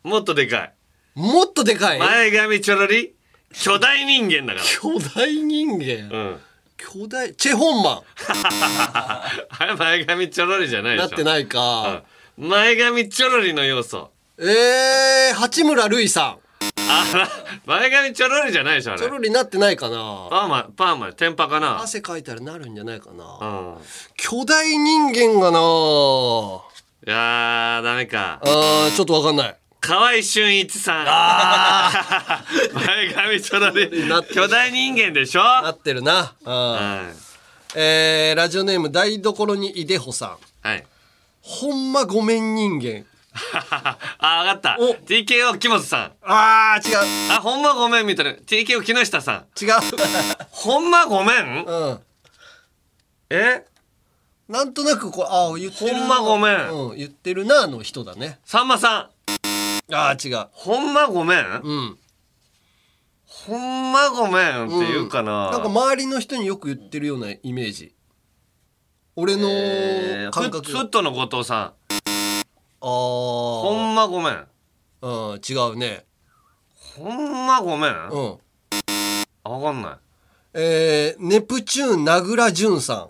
[0.05, 0.07] う。
[0.07, 0.73] もっとでかい。
[1.15, 1.99] もっとでかい？
[1.99, 3.13] 前髪ちょろり
[3.51, 6.09] 巨大人間だか巨大人間？
[6.09, 6.41] らうん。
[6.77, 8.03] 巨大チェ・ホンマ
[9.49, 11.07] あれ前髪ちょろりじゃないでしょ。
[11.07, 12.03] ンなってないか、
[12.37, 12.47] うん。
[12.49, 14.11] 前髪ちょろりの要素。
[14.37, 16.44] えー、八村塁さん
[16.87, 17.29] あら
[17.65, 19.01] 前髪ちょろりじゃないでしょあれ。
[19.01, 20.27] ちょろりなってないかな。
[20.29, 21.81] パーマパーマテンパかな。
[21.81, 23.23] 汗かいたらなるんじゃないかな。
[23.41, 23.77] うん。
[24.17, 25.59] 巨大人間がな。
[27.07, 28.39] いやーダメか。
[28.43, 29.55] あーちょっとわかんない。
[29.81, 31.05] 河合俊一さん。
[32.73, 33.89] 前髪ちょろり。
[34.33, 35.43] 巨大人間でしょ？
[35.43, 36.33] なってるな。
[36.43, 37.15] うんはい。
[37.77, 40.67] えー、ラジオネーム台所にいでほさん。
[40.67, 40.85] はい。
[41.41, 43.05] ほんまごめん人間
[44.19, 44.77] あ分かった。
[45.05, 46.11] TKO 木本さん。
[46.23, 47.31] あー違う。
[47.31, 48.31] あほんまごめんみたいな。
[48.31, 49.45] TKO 木下さん。
[49.61, 49.71] 違う。
[50.51, 51.65] ほんまごめん？
[51.65, 51.99] うん。
[53.29, 53.65] え？
[54.47, 55.93] なんとなくこうあー言ってる。
[55.93, 56.69] なほんまごめん。
[56.69, 58.39] うん、言ってるなの人だね。
[58.45, 59.09] さんまさ
[59.89, 59.93] ん。
[59.93, 60.47] あー違う。
[60.51, 61.39] ほんまごめん？
[61.63, 61.97] うん。
[63.27, 67.93] ほんまごめんって言うかな、なんか周りの人によく言ってるようなイメージ。
[69.17, 71.84] 俺のえー感覚フフットの後藤さん
[72.85, 72.91] あー。
[72.91, 74.45] ほんまごめん。
[75.01, 75.07] う
[75.37, 76.05] ん違うね。
[76.95, 78.37] ほんまごめん、うん。
[79.43, 79.97] あわかんない。
[80.53, 83.09] えー、ネプチューン名倉潤さん。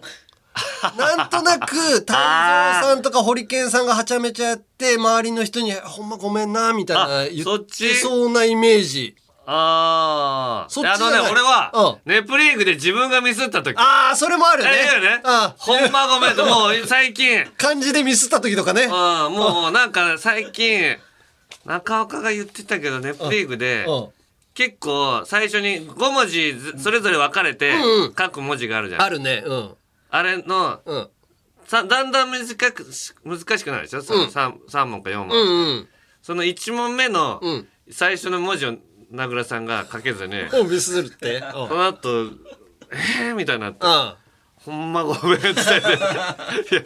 [0.98, 9.18] なんとなく丹蔵さんとかホリケンさんがはちゃめちゃやって周りの人に「ほんまごめんな」みたいなあ言ってそうなイメージ
[9.48, 14.70] あそっちあのね俺は、ネプリーグで自分がミスった時ああそれもあるね。
[14.70, 15.22] あれだよね。
[15.24, 16.38] あほんまごめん。
[16.38, 17.46] もう最近。
[17.58, 18.84] 漢字でミスった時とかね。
[18.84, 18.90] うん。
[18.90, 20.98] もうなんか最近
[21.66, 24.08] 中岡が言ってたけどネプリーグでうん。
[24.54, 27.74] 結構最初に5文字ずそれぞれ分かれて
[28.18, 29.02] 書く文字があるじゃん。
[29.02, 29.44] あるね。
[29.46, 29.76] うん。
[30.10, 31.10] あれのうん。
[31.68, 32.86] さだんだん難しく
[33.26, 34.32] 難しくなるでしょ、さうん。
[34.32, 35.88] 三三問か4問、うんうん。
[36.22, 37.68] その1問目のうん。
[37.92, 38.76] 最初の文字を
[39.12, 41.36] 名倉さんが書けずに、 もうミスるって？
[41.56, 41.66] う。
[41.66, 42.10] んその後
[42.92, 44.18] えーみたいになってあ
[44.56, 45.72] ほんまごめんって言ってい
[46.78, 46.84] や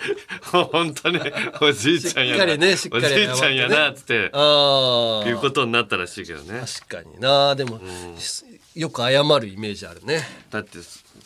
[0.51, 1.19] 本当に
[1.61, 6.61] おじいちゃんやなしっかりねしっかりおじいちゃんやなっつってあいうことになったらしいけどね。
[6.87, 7.55] 確かにな。
[7.55, 7.79] でも、
[8.75, 10.27] よく謝るイメージあるね。
[10.51, 10.79] だって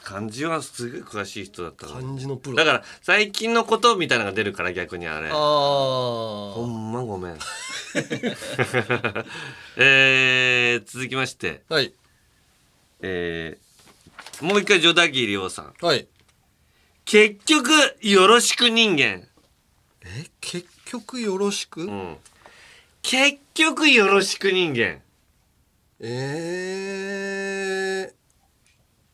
[0.03, 1.87] 漢字はすごい詳しい人だった。
[1.87, 2.57] から漢字のプロ。
[2.57, 5.29] だから最近のことみたいなのが出るから逆にあれ。
[5.29, 7.35] あほあんまごめん。
[9.77, 11.61] えー、続きまして。
[11.69, 11.93] はい。
[13.01, 15.73] えー、もう一回ジョダギリオさん。
[15.81, 16.07] はい。
[17.05, 19.23] 結局よろしく人間。
[20.05, 20.25] え？
[20.41, 22.17] 結局よろしく、うん。
[23.01, 24.99] 結局よろしく人間。
[25.99, 28.22] えー、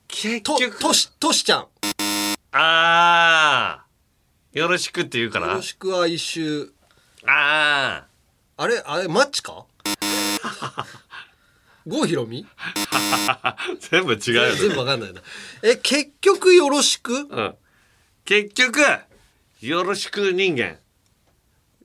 [0.09, 0.79] 結と局。
[0.79, 1.67] としとしちゃん。
[2.51, 4.59] あー。
[4.59, 6.71] よろしくって言うかなよろしく哀愁
[7.27, 8.05] あ
[8.57, 9.65] あれあれマッチか？
[11.85, 12.45] 郷ひろみ？
[13.27, 14.49] あ 全部違うよ。
[14.49, 15.21] ね全部わかんないな。
[15.63, 17.13] え結局よろしく？
[17.13, 17.55] うん。
[18.25, 18.79] 結局
[19.61, 20.77] よろしく人間。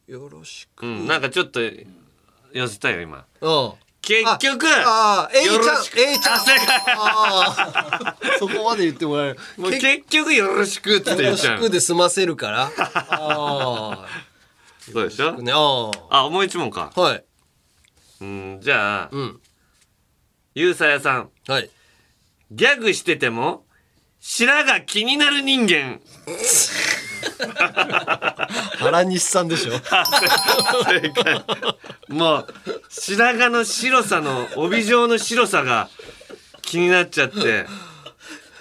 [0.07, 0.87] よろしく。
[0.87, 1.07] うん。
[1.07, 1.87] なんかちょっと寄
[2.69, 3.27] せたよ今。
[3.41, 3.73] うん
[4.05, 5.59] 結局ああ A ちゃん
[6.13, 6.41] A ちゃん。
[6.97, 11.59] あそこまで言ってもらえるもう結局よろしくってよろ言っちゃう。
[11.59, 12.71] しくで済ませるから。
[12.77, 14.07] あ
[14.93, 15.31] そうでしょ？
[15.31, 15.53] あね。
[15.53, 15.91] あ
[16.27, 16.93] あもう一問か。
[16.95, 17.25] あはい。
[18.21, 19.41] うんじゃあうん。
[20.55, 21.31] ゆうさやさん。
[21.49, 21.71] はい。
[22.51, 23.65] ギャグしてても
[24.21, 26.01] 白が気になる人間
[28.79, 29.73] 原西さんでしょ。
[30.85, 31.45] 正 解
[32.09, 32.47] もう
[32.89, 35.89] 白髪の白さの帯状の白さが
[36.63, 37.67] 気になっちゃって。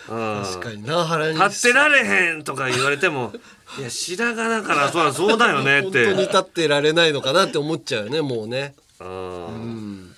[0.10, 0.44] うん。
[0.44, 3.34] 確かにな原西立ってられへんとか言われても
[3.80, 8.76] いや白髪だからそうだそうだよねっ 本当にて立ってられないのかなって思っちゃうよねもうね。
[9.00, 10.16] うん。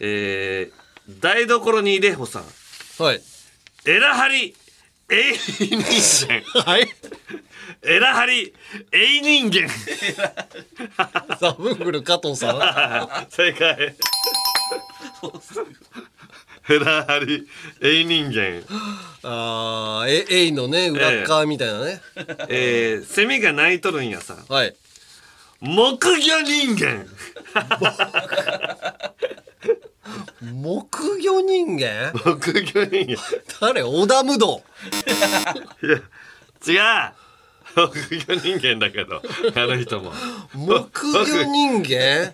[0.00, 2.44] えー、台所にいでほさん。
[3.02, 3.22] はい。
[3.86, 4.54] エラハリ
[5.10, 6.88] エイ人間はい
[7.88, 8.52] エラハリ
[8.92, 9.68] エイ人間。
[11.40, 12.58] ザブングル加藤さん？
[13.30, 13.94] 正解。
[16.70, 17.48] エラハリ
[17.80, 18.62] エイ人間。
[19.22, 22.00] あーえエイのね裏っ側みたいなね、
[22.48, 24.36] えー、セミが鳴いとるんやさ。
[24.48, 24.76] はい。
[25.60, 27.06] 木魚人間。
[30.42, 32.12] 木魚人間？
[32.12, 33.16] 木魚人間。
[33.60, 33.82] 誰？
[33.82, 34.62] 織田無道。
[35.82, 35.96] いや
[36.66, 37.12] 違う
[37.76, 39.22] 木魚人間だけど
[39.54, 40.12] あの人も。
[40.54, 42.32] 木魚人間？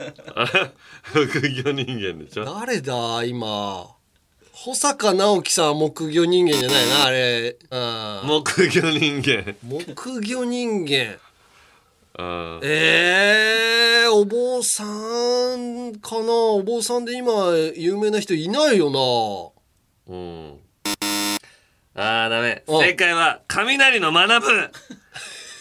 [1.15, 2.45] 木魚人間でしょ？
[2.45, 3.25] 誰だ？
[3.25, 3.87] 今。
[4.53, 7.57] 保坂直樹さんは木魚人間じゃないなあれ。
[7.71, 9.55] うん木魚人間。
[9.63, 11.19] 木魚人間。
[12.17, 14.85] うんえー、お坊さ
[15.57, 16.33] んかな？
[16.33, 17.33] お坊さんで今
[17.75, 19.53] 有名な人いないよ
[20.07, 20.59] うん。
[21.97, 22.63] あーダメ。
[22.69, 22.81] うん。
[22.81, 24.57] 正解は雷の学ぶ。
[24.57, 24.71] な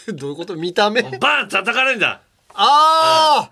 [0.13, 0.55] どういうこと？
[0.55, 1.01] 見た目？
[1.03, 1.49] バン！
[1.49, 2.21] 叩かれんだ
[2.53, 3.51] ああ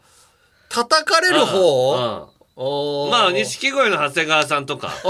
[0.69, 1.95] 叩かれる方？
[1.95, 2.31] うん
[2.63, 3.11] おー。
[3.11, 4.89] まあ錦鯉の長谷川さんとか。
[5.03, 5.09] あう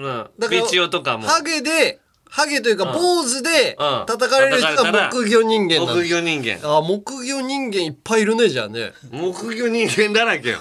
[0.00, 0.04] ん。
[0.04, 1.28] うんだからピチオとかも。
[1.28, 2.92] ハゲでハゲというかうん。
[2.94, 4.06] 坊主でうん。
[4.06, 6.58] 叩かれる人が木魚人間木魚人間。
[6.68, 8.92] あ木魚人間いっぱいいるねじゃあね。
[9.12, 10.58] 木魚人間だらけよ。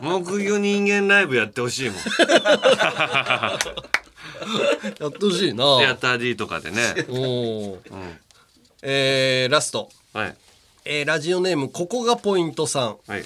[0.00, 1.98] 木魚人間ライブやってほしいもん
[5.00, 5.64] やってほしいな。
[5.82, 6.94] やった D とかでね。
[7.08, 8.18] おーうん。
[8.82, 10.36] えー、ラスト、はい。
[10.84, 12.96] えー、ラジオネームここがポイントさん。
[13.06, 13.24] はい。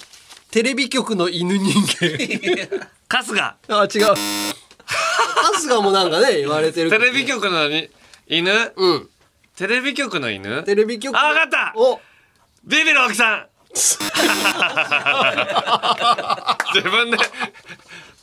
[0.51, 2.89] テレビ局の犬人間。
[3.09, 3.57] 春日。
[3.69, 4.15] あ違う。
[4.87, 6.91] 春日もなんかね言われてる。
[6.91, 7.91] テレビ局のに
[8.29, 8.73] 犬？
[8.77, 9.09] うん。
[9.57, 10.63] テレビ局の犬？
[10.65, 11.73] テレビ局あ分かった。
[11.77, 12.01] お。
[12.65, 13.47] ビビる奥さん。
[13.77, 13.91] 自
[16.89, 17.19] 分で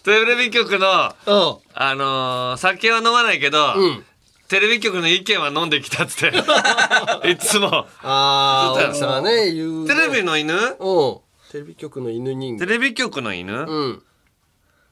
[0.03, 0.87] テレビ局の
[1.25, 1.57] うん。
[1.73, 4.05] あのー酒は飲まないけど、うん。
[4.49, 6.37] テレビ局の意見は飲んできたっつって。
[7.31, 7.67] いつも。
[7.73, 10.53] ああ奥さね言うテレビの犬？
[10.53, 11.17] うん。
[11.51, 12.65] テレビ局の犬人間。
[12.65, 14.03] テレビ局の犬、うん。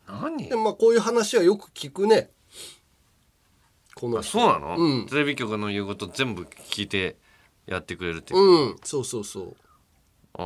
[0.07, 0.49] 何？
[0.49, 2.31] でもまあこういう話はよく聞くね。
[3.95, 5.05] このあそうなの、うん。
[5.07, 7.17] テレビ局の言うこと全部聞いて
[7.67, 8.77] やってくれるっていう、うん。
[8.83, 9.55] そうそうそう。
[10.35, 10.41] あ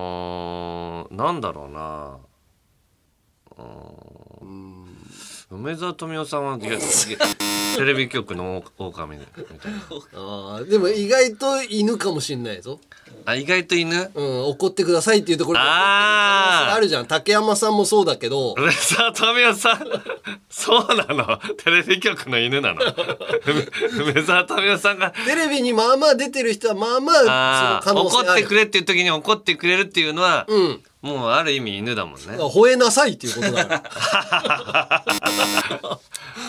[1.11, 2.18] ーなんだろうな
[5.51, 6.70] 梅沢富美男さんはテ
[7.84, 9.49] レビ局の狼みたいな。
[10.14, 12.80] あーでも意外と犬かもしんないぞ。
[13.26, 14.12] あ意外と犬？
[14.14, 16.74] うん怒ってくださいっていうところであー。
[16.76, 17.06] あるじゃん。
[17.06, 18.56] 竹山さんもそうだけど。
[18.58, 19.80] 梅沢富美男さん？
[20.49, 21.38] そうなの？
[21.64, 22.82] テレビ局の犬なの？
[23.45, 25.12] 梅 梅沢富美男さんが？
[25.26, 27.88] テレビにまあまあ出てる人はまあまああー。
[27.88, 28.28] その可能性ある。
[28.30, 32.26] 怒ってくれっていう時に怒ってくれるっていうのは、うんもうある意味犬だもんね。
[32.26, 33.84] 吠えなさいっていうことだ か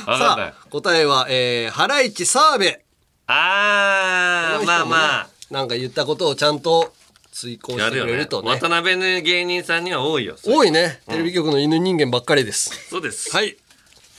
[0.07, 2.81] らさあ答えは、えー、ハライチ澤部。
[3.27, 5.29] あーまあまあ。
[5.51, 6.95] なんか言ったことをちゃんと
[7.33, 8.49] 追考してくれるとね。
[8.49, 11.03] 渡辺の芸人さんには多いよ多いね。
[11.07, 13.31] テレビ局の犬人間ばっかりです、そうです。
[13.37, 13.59] はい。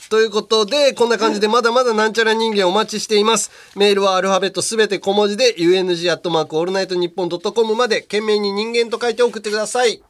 [0.08, 3.50] ということで、こんな感じでまだまだなんちゃら人間お待ちしています。
[3.76, 10.02] メールはアルファベットすべて小文字で、UNG アットマークオールナイトニッポンドットコムまで、件名に人間と書いて送ってください。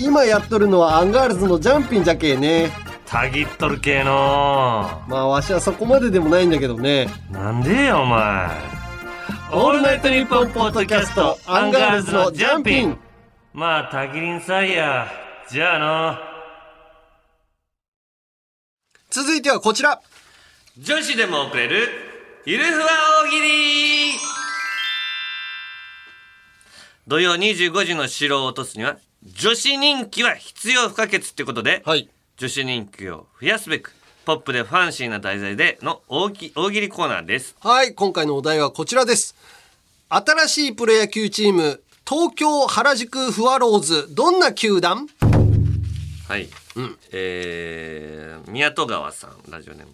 [0.00, 2.70] 今やっとるのはアンガールズのジャンピンじゃけえね。
[3.06, 5.02] たぎっとる系の。
[5.06, 7.08] まあ、わしはそこまででもないんだけどね。
[7.30, 8.48] なんでよお前。
[9.52, 12.98] オールナイトニッポンポッドキャストアンガールズのジャンピン。
[13.52, 15.08] まあたぎりんさいや。
[15.50, 16.18] じゃあの
[19.10, 20.00] 続いてはこちら。
[20.78, 21.88] 女子でも送れる
[22.46, 22.86] ゆるふわ
[23.26, 24.12] 大喜利。
[27.06, 31.84] 土曜25時の城を落とすには女子人気は必要不可欠ってことで、
[32.36, 33.92] 女子人気を増やすべく
[34.24, 37.54] ポップでファンシーな題材での大き大喜利コーナーです。
[37.60, 39.36] はい今回のお題はこちらです。
[40.08, 45.06] 新しいプロ野球チーム東京原宿フワローズどんな球団？
[46.28, 46.48] はい、
[47.12, 49.92] えー、宮戸川さんラジオネーム。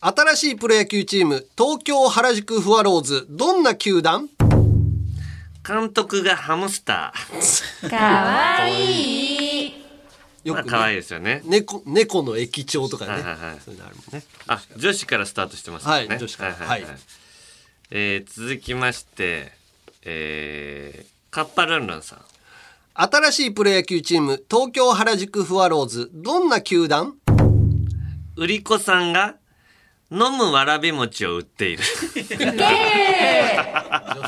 [0.00, 4.28] 新しいプロ野球チーム東京原宿フワローズどんな球団？
[5.66, 7.88] 監督がハムスター。
[7.88, 9.84] かわいい。
[10.46, 11.40] まあ可愛いですよね。
[11.46, 13.60] 猫猫の駅長とかね、はいはいはい。
[13.64, 14.22] そういうのあるもんね。
[14.46, 15.92] あ女子からスタートしてますね。
[15.92, 16.54] はい女子から。
[16.54, 16.90] はいはいはい。
[16.90, 17.00] はい。
[17.90, 19.52] えー続きまして
[20.04, 22.18] えー、カッパルンルンさん。
[22.92, 27.14] 新しいプロ野球チーム東京原宿フワローズどんな球団？
[28.36, 29.36] 売り子さんが
[30.10, 31.82] 飲むわらび餅を売っている。
[32.14, 32.28] 女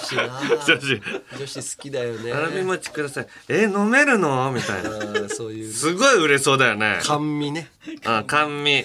[0.00, 1.00] 子な女子
[1.38, 2.32] 女子好きだよね。
[2.32, 3.26] わらび餅ください。
[3.48, 4.50] え飲めるの？
[4.52, 5.28] みたいな。
[5.28, 7.00] そういうすごい売れそうだよね。
[7.04, 7.70] 甘味ね。
[8.04, 8.84] あ甘味。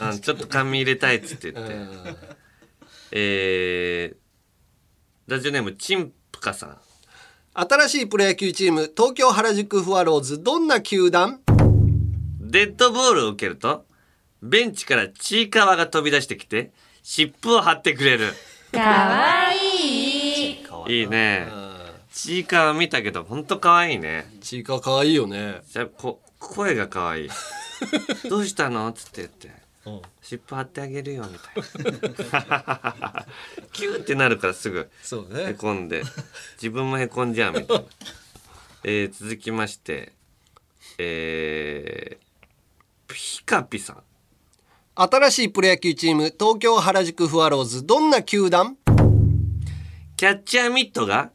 [0.00, 1.72] あちょっと甘味入れたいっつって言って。
[3.12, 6.76] えー、ラジオネームチンプカさん。
[7.54, 11.40] 新しいプロ野球チーム東京原宿フワローズどんな球団？
[12.40, 13.84] デッドボールを受けると
[14.42, 16.72] ベンチからちいかわが飛び出してきて
[17.02, 18.32] 湿布を貼ってくれる。
[18.72, 20.66] かわいい。
[20.88, 21.46] いいね。
[22.12, 24.26] ちいかわ見たけどほんとかわいいね。
[24.40, 25.62] ちいかわかわいいよね。
[25.70, 27.28] じゃこ声がかわいい。
[28.28, 28.88] どうしたの？
[28.88, 29.62] っつって言って。
[30.22, 31.92] 湿布貼ってあげるよみたい
[32.32, 33.26] な。
[33.72, 34.90] キューってなるからすぐ。
[35.02, 36.02] そうへこんで。
[36.56, 37.84] 自分もへこんじゃうみたいな、
[38.84, 40.12] えー続きまして。
[40.98, 44.02] えー、ピカピさん
[44.94, 48.76] 新しいプロ野球チーム東京原宿フワローズどんな球団？
[50.18, 51.30] キャッチャーミットが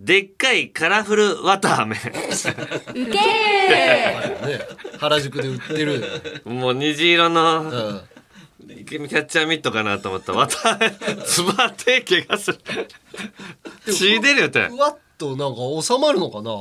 [0.00, 1.96] でっかいカラフル綿あめ。
[1.96, 3.10] ウケる。
[3.10, 4.60] ね
[4.98, 6.02] 原宿で売ってる。
[6.46, 8.00] もう虹色の、
[8.86, 10.32] キャッチャーミットかなと思った。
[10.32, 10.88] ら綿あめ。
[10.88, 12.58] 詰まって怪我する。
[13.92, 16.52] 血出るよってふわっとなんか収まるのかな？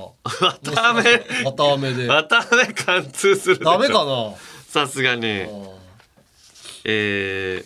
[0.74, 1.04] 綿あめ。
[1.46, 2.06] 綿あめで。
[2.06, 4.34] 綿あめ貫通するダメかな？
[4.68, 5.46] さすがに
[6.90, 7.66] え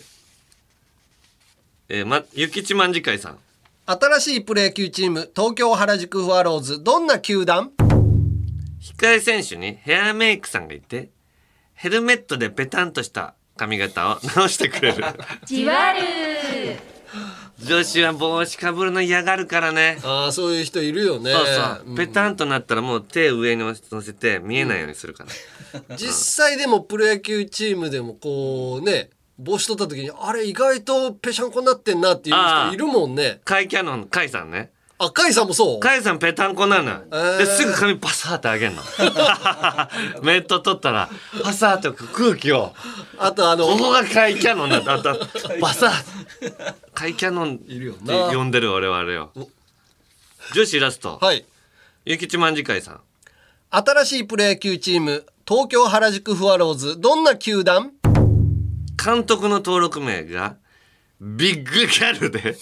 [1.88, 3.38] えー、ま、ゆきちまんじかいさん。
[3.86, 7.70] 新しいプロ野球チーム東京原宿フワローズどんな球団？
[8.80, 11.10] 控え選手にヘアメイクさんがいて
[11.74, 15.04] ヘルメットでペタンとした髪型を直してくれる。
[15.46, 16.00] じわる
[17.64, 19.98] 女子は帽子かぶるの嫌がるからね。
[20.02, 21.32] ああそういう人いるよね。
[21.32, 25.24] そうそう、ペタンとなったらもう手上に乗せて見えないようにするか
[25.88, 33.40] ら、 実際でもプロ野球チームでもこうね帽子取った時にあれ意外とぺしゃんこになってんなっていう人いるもんね。
[33.44, 34.71] カイキャノンカイさんね
[35.04, 35.80] あカイさんもそう？
[35.80, 37.38] カイさんペタンコなのよ、ー。
[37.38, 38.82] ですぐ髪パサーってあげんの。
[40.22, 41.10] メット取ったら
[41.42, 42.72] パサーって空気を。
[43.18, 44.78] あとあのここがカイキャノンだ。
[44.96, 45.16] った
[45.60, 46.74] パサー。
[46.94, 49.32] カイキャノンって呼んでる俺はあれよ。
[50.54, 51.18] 女子ラスト。
[51.20, 51.44] はい。
[52.04, 53.00] ゆきちまんじかいさん。
[53.70, 57.90] 新しいプロ野球チーム東京原宿フワローズどんな球団？
[59.02, 60.56] 監督の登録名が
[61.24, 62.56] ビッグギャルで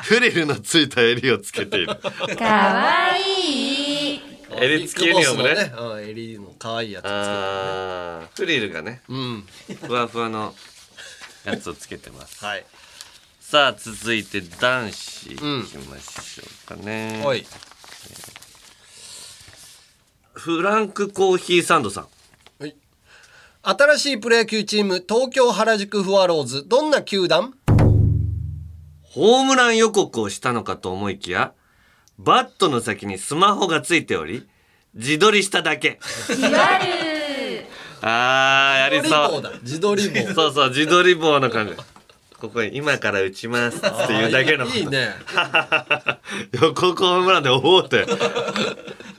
[0.00, 1.88] フリルのついた襟をつけている。
[1.96, 2.08] か
[2.46, 4.20] わいい。
[4.50, 5.54] 襟付きユニフォームね。
[5.54, 9.46] ビッグボスのうん襟の可愛いやつあーフリルがねうん
[9.86, 10.54] ふわふわの
[11.44, 12.42] やつをつけてます。
[12.42, 12.64] はい。
[13.38, 17.46] さあ続いて男子いきましょうかね、はい。
[20.32, 22.08] フランクコーヒーサンドさん。
[23.60, 27.57] 新しいプロ野球チーム東京原宿フワローズどんな球団？
[29.10, 31.52] ホームラン予告をしたのかと思いきや
[32.18, 34.46] バットの先にスマホがついており
[34.94, 36.00] 自撮りしただけ。
[36.34, 36.54] じわる
[38.00, 39.60] あーやりそう。
[39.62, 41.74] 自撮り棒そうそう自撮り棒の感じ。
[42.40, 44.66] ここに今から打ちますっていうだけの。
[44.66, 45.10] いいね。
[46.60, 48.06] 予告ホームランでおおって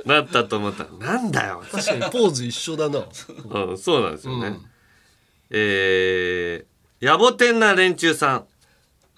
[0.05, 0.83] なったと思った。
[0.83, 1.63] らなんだよ。
[1.71, 2.99] 確かにポーズ一緒だな。
[2.99, 4.57] うん、そうなんですよね。
[5.49, 8.45] えー、野暮天な連中さん。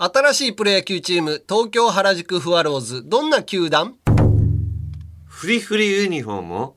[0.03, 3.97] 新しいプロ野球チーム東京原宿フワローズどんな球団？
[5.27, 6.75] フリフリユニフォームを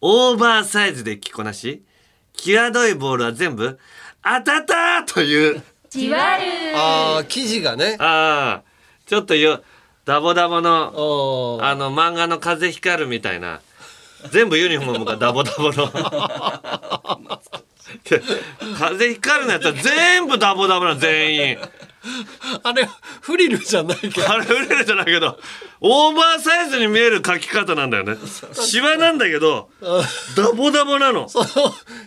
[0.00, 1.84] オーバーサイズで着こなし、
[2.32, 3.78] 際どいボールは全部、
[4.24, 5.62] 当たったという。
[5.88, 6.42] じわる
[6.74, 8.68] ああ生地がねああ、
[9.06, 9.62] ちょっとよ、
[10.04, 13.60] ダボダボの、あの漫画の風光るみたいな。
[14.32, 15.92] 全部ユニフォームがダボダボの。
[18.76, 21.58] 風ひかるのやったら全部ダボダボなの全員
[22.62, 22.88] あれ
[23.20, 24.30] フリルじゃないけど。
[24.30, 25.38] あれフリルじゃないけど
[25.80, 28.16] オーバーサイズに見える書き方なんだよね。
[28.52, 29.68] シワなんだけど
[30.36, 31.28] ダボダボなの。
[31.28, 31.46] その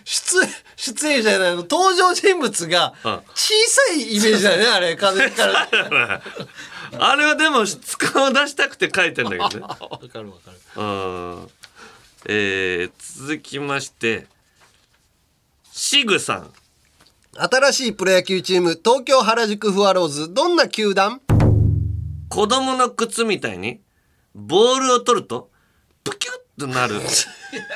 [0.03, 1.57] 出演出演者じゃないの。
[1.57, 3.19] 登場人物がうん。
[3.33, 4.95] 小さいイメージだよねあれ。
[4.95, 5.67] 風から。
[6.99, 9.59] あれはでも質感を出したくて書いてんだけどね。
[9.61, 9.77] わか
[10.21, 10.81] るわかる。
[10.81, 11.49] うん。
[12.25, 14.27] えー、続きまして
[15.71, 16.53] シグさん
[17.39, 21.21] 新しいプロ野球チーム東京原宿フワローズどんな球団？
[22.29, 23.79] 子供の靴みたいに
[24.33, 25.51] ボールを取ると
[26.03, 26.95] プキュッとなる。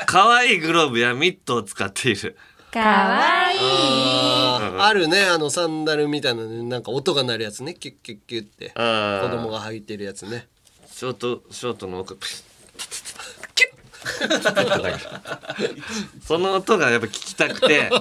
[0.07, 2.35] 可愛いグローブやミットを使っている。
[2.71, 3.55] かわい。
[3.55, 4.81] いあー。
[4.81, 7.75] あるねあのサンダルみたいなねなんか音が鳴るやつね。
[7.75, 8.69] キュッキュッキュッって。
[8.69, 8.73] 子
[9.29, 10.47] 供が履いてるやつね。
[10.87, 12.51] ショートショートの奥プシッ
[16.25, 17.91] その音がやっぱ聞きたくて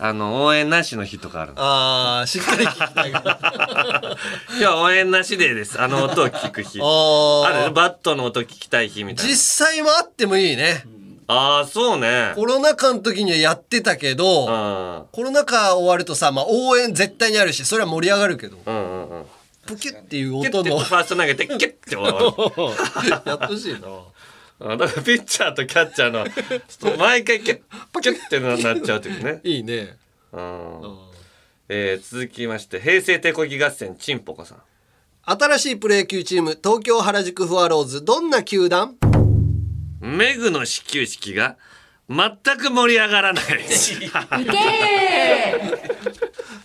[0.00, 1.56] あの応援なしの日とかあるの。
[1.58, 4.16] あーしっかり聞きたいから。
[4.50, 5.80] 今日は応援なしデーです。
[5.80, 6.80] あの音を聞く日。
[6.80, 7.44] あー。
[7.64, 7.72] ある？
[7.72, 9.30] バットの音聞きたい日みたいな。
[9.30, 10.84] 実際もあってもいいね。
[11.26, 12.32] ああそうね。
[12.36, 15.04] コロナ禍の時にはやってたけどうん。
[15.12, 19.24] コロナ禍終わるとさ、まあ、応援絶対にあるしそれは盛り上がるけどうんうんうん。
[19.66, 20.80] プキュッっていう音の。
[20.80, 23.10] ァースト投げてキュッて終わる。
[23.10, 23.80] やってほしいな。
[23.88, 23.90] あ
[24.60, 27.60] だからピッチャーとキャッチャーの毎回キュッ
[28.02, 29.40] キュッてななっちゃうというね。
[29.44, 29.96] いいね。
[30.32, 30.98] うん。
[31.68, 34.58] えー続きまして平成手こぎ合戦チンポコさん。
[35.24, 38.96] 新しいプロ野球チーム東京原宿フワローズどんな球団？
[40.00, 41.56] メグの始球式が
[42.08, 43.44] 全く盛り上がらない。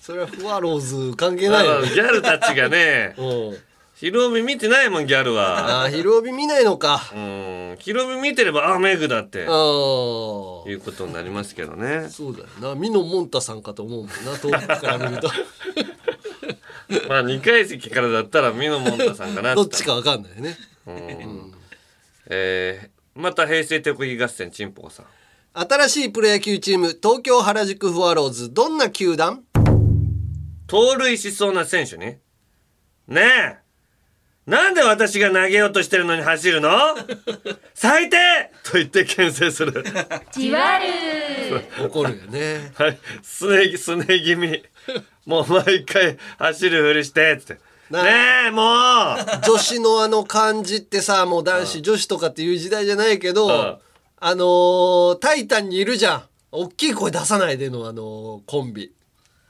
[0.01, 1.89] それはフワローズ関係ないよね。
[1.89, 3.23] ギャルたちがねう
[3.53, 3.57] ん
[4.03, 5.83] ヒロミ見てないもんギャルは。
[5.85, 7.09] あー昼帯見ないのか。
[7.15, 7.77] うん。
[7.79, 9.45] ヒロミ見てればあメグだって。
[9.45, 10.69] あー。
[10.69, 12.09] いうことになりますけどね。
[12.09, 12.75] そうだよな。
[12.75, 15.29] ミノモンタさんかと思うもんな遠くから見ると。
[17.07, 20.57] まあ2階席からだったらミノモンタさんかなどっちかわかんないね。
[20.85, 21.53] うん。
[22.27, 25.05] えーまた平成手こぎ合戦チンポコさん。
[25.53, 29.45] 新しいプロ野球チーム東京原宿フワローズどんな球団？
[30.67, 32.17] 盗塁しそうな選手に
[33.07, 33.21] ね
[33.59, 33.62] え
[34.45, 36.69] なんで私が投げようとしてるのに走るの？
[37.73, 38.17] 最低！
[38.63, 39.83] と言って牽制する。
[40.33, 40.85] じわる。
[41.85, 42.71] 怒るよね。
[42.75, 42.99] はい。
[43.21, 44.63] すねすね気味。
[45.25, 47.33] もう毎回走るふりして。
[47.33, 47.61] っつって。
[47.89, 48.09] なね
[48.47, 48.65] えもう！
[49.45, 53.77] 女子のあの感じってさもう男子女子とかっていう時代じゃないけどうん。
[54.19, 56.23] あのータイタンにいるじゃん。
[56.51, 58.91] 大きい声出さないでのあのーコンビ。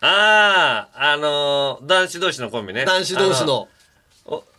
[0.01, 2.85] あああのー男子同士のコンビね。
[2.85, 3.67] 男子同士の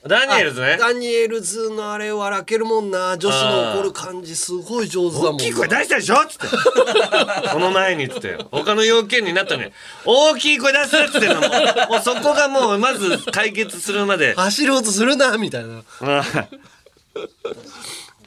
[0.07, 0.75] ダニエルズね。
[0.75, 3.17] あダニエルズのあれ笑けるもんな。
[3.17, 5.37] 女子の怒る感じすごい上手だもんな。
[5.37, 6.17] 大きい声出したでしょ？
[6.17, 6.47] っつって。
[7.49, 9.73] その前にっつって他の要件になったのに。
[10.05, 11.41] 大きい声出すっつってんの。
[11.41, 11.51] もう
[11.93, 14.35] もうそこがもうまず解決するまで。
[14.35, 15.83] 走ろうとするなみたいな。
[16.01, 16.49] はい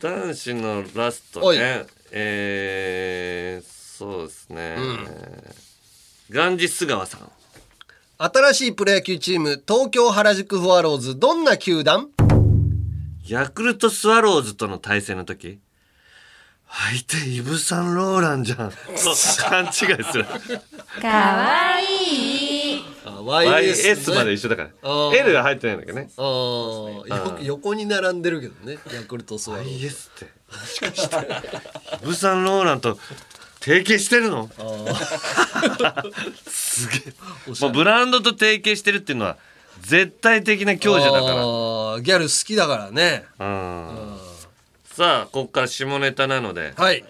[0.01, 1.85] 男子のラストね。
[2.11, 4.77] えー、そうですね、
[6.29, 7.31] ガンジス川さん
[8.19, 12.09] 新しいプロ野球チーム東京原宿フワローズどんな球団？
[13.27, 15.59] ヤクルトスワローズとの対戦の時？
[16.67, 18.71] 相手イブ・サンローランじゃん。
[18.71, 18.75] と
[19.47, 19.71] 勘違い
[20.03, 20.25] する。
[20.99, 22.81] かわいい。
[23.05, 24.69] あ YS, まで一緒だから。
[25.15, 26.09] L が入ってないんだけどね。
[26.17, 27.07] あー。
[27.07, 29.85] よ横に並んでるけどねヤクルトスワローズ。
[29.85, 30.25] YS って。
[30.51, 31.15] もしかして。
[32.03, 32.97] イブ・サンローランと
[33.67, 34.49] 提携してるの？
[36.47, 37.13] すげえ。
[37.59, 39.35] もうブランドと提携してるっていうのは
[39.81, 42.01] 絶対的な強者だから。
[42.01, 43.25] ギャル好きだからね。
[43.37, 44.17] うん。
[44.85, 47.03] さあここから下ネタなので、はい。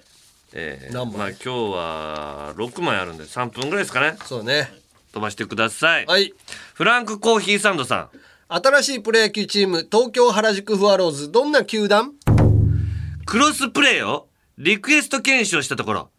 [0.54, 1.18] えー何枚？
[1.18, 4.18] まあ今日は6枚あるんで3分ぐらいですかね。
[4.26, 4.74] そうね。
[5.14, 6.34] 飛ばしてください、はい。
[6.74, 8.10] フランクコーヒーサンドさん。
[8.50, 12.14] 新しいプロ野球チーム東京原宿フワローズどんな球団？
[13.28, 14.28] クロスプレーを
[14.58, 16.10] リクエスト検証したところ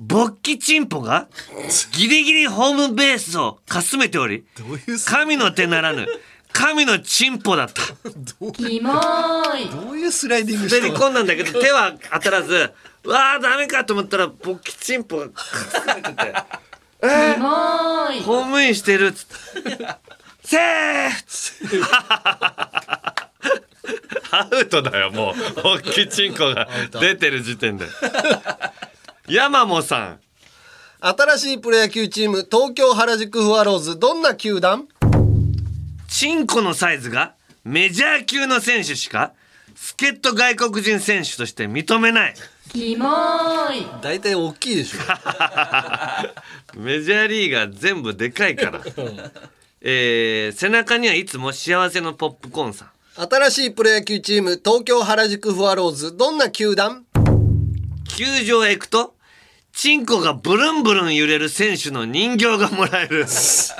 [0.00, 1.28] 勃起チンポが
[1.92, 4.44] ギリギリホームベースをかすめており
[5.06, 6.06] 神の手ならぬ
[6.52, 7.82] 神のチンポだった。
[8.52, 9.68] キモーい。
[9.68, 12.72] どういうスライディング滑り込んだんだけど手は当たらず
[13.04, 16.34] うわあダメかと思ったら勃起チンポがかすめてて。
[17.02, 17.06] キ
[17.40, 18.22] モーい。
[18.22, 19.08] ホームインしてる。
[19.08, 19.34] っつって
[20.44, 21.10] セー。
[21.66, 21.82] フ
[24.32, 25.60] アウトだよもう。
[25.60, 26.68] 勃起チンコが
[27.00, 27.84] 出てる時点で
[29.28, 30.20] 山モさん。
[31.00, 34.86] 新しいプロ野球チーム東京原宿フワローズどんな球団？
[36.08, 37.34] チンコのサイズが
[37.64, 39.32] メジャー級の選手しか
[39.74, 42.34] 助っ人外国人選手として認めない。
[42.72, 43.86] キモーい。
[44.00, 44.98] 大体大きいでしょ。
[46.78, 48.80] メジャーリーガー全部でかいから、
[49.80, 52.90] えー背中にはいつも幸せのポップコーンさん。
[53.28, 57.04] 新しいプロ野球チーム東京原宿フワローズどんな球団？
[58.08, 59.14] 球場へ行くと
[59.76, 63.26] チンコがブルンブルン揺れる選手の人形がもらえる。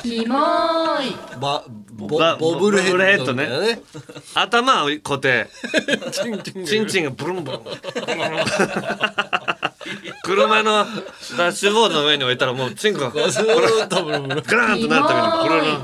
[0.02, 1.16] キモーい。
[1.40, 1.64] バ
[1.94, 3.76] ボばボブルヘッドボブルヘッドね。
[3.76, 3.82] ね
[4.34, 5.48] 頭は固定。
[6.12, 7.60] チンチンチンチンがブルンブルン。
[10.22, 10.84] 車の
[11.38, 15.78] ダッシュボードの上に置いたらもうチンコがブルブルグラーンとなるためにブルルン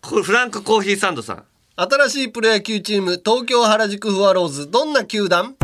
[0.00, 1.42] これフランクコーヒーサンドさん。
[1.74, 5.56] 新しいプロ野球チーム東京原宿フワローズどんな球団？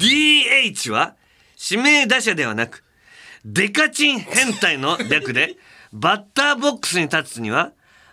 [0.00, 1.14] DH は
[1.70, 2.84] 指名打者ではなく
[3.44, 5.56] デカチン変態の略で
[5.92, 7.72] バッターボックスに立つには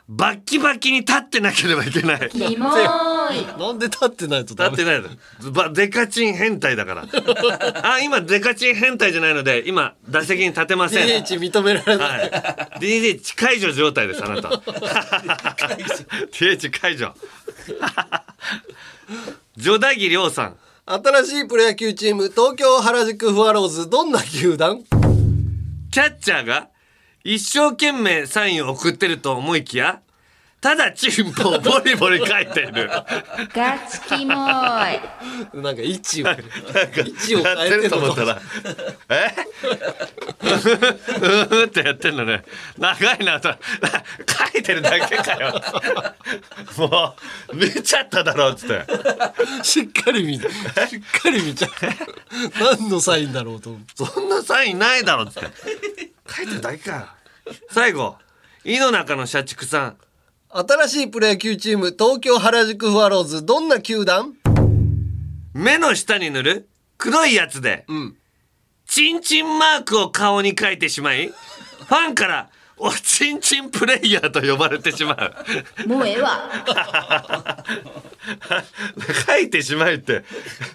[0.09, 2.21] バッキバキに立ってなければいけない。
[2.21, 3.47] 立キモーい。
[3.59, 4.75] なんで立ってないとダメ？
[4.75, 5.09] ってないの。
[5.51, 7.03] ばデカチン変態だから。
[7.83, 11.07] あ今デカチン変態じゃないので今打席に立てません。
[11.07, 12.29] DH 認められない、はい、
[12.79, 14.47] DH 解除状態ですあなた。
[14.47, 17.13] DH 解除。
[19.57, 20.57] ジョダギリョウさん
[20.89, 24.85] 新しいプロ野球チーム東京原宿フワローズどんな球団？
[25.91, 26.69] キャッチャーが
[27.25, 29.99] 一生懸命サインを送ってると思いきや
[30.59, 32.89] ただチンポをボリボリ書いている。
[33.53, 35.61] ガチキモーい。
[35.61, 36.43] なんか位置をなんか
[37.05, 38.25] 位置を変えてると思った。
[38.25, 38.41] ら
[39.09, 39.35] え？
[40.41, 42.43] うーってやってんのね。
[42.77, 43.53] 長いなと。
[44.51, 45.61] 書いてるだけかよ。
[46.77, 47.15] も
[47.49, 48.83] う見ちゃっただろっつって。
[49.63, 51.71] しっかり見てしっかり見ちゃう
[52.79, 53.69] 何のサインだろうと。
[53.69, 55.49] 思ってそんなサインないだろっつって。
[56.35, 56.95] 書いてるだけか。
[56.97, 57.05] よ
[57.69, 58.17] 最後
[58.63, 59.97] 井の中の社畜さん
[60.59, 64.33] 新しいプロ野球チーム東京原宿フワローズどんな球団？
[65.53, 66.69] 目の下に塗る？
[66.97, 67.85] 黒いやつで、
[68.87, 75.13] チンチンマークを顔に書いてしまいファンからおちんちんプレイヤーと呼ばれてしま
[75.85, 75.87] う。
[75.87, 76.49] もうええわ。
[79.27, 80.23] 書いてしまいって。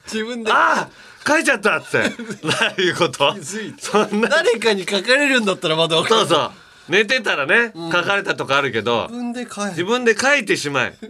[0.04, 0.52] 自分で。
[0.52, 0.88] ああ
[1.26, 1.98] 書いちゃったって。
[2.46, 3.34] ないうこと
[3.80, 4.28] そんな。
[4.28, 6.20] 誰かに書かれるんだったらまだ分かる。
[6.20, 6.52] そうそう
[6.93, 10.94] 寝てたらね書かれたとかあるけど、自分で書い自分で書いてしまい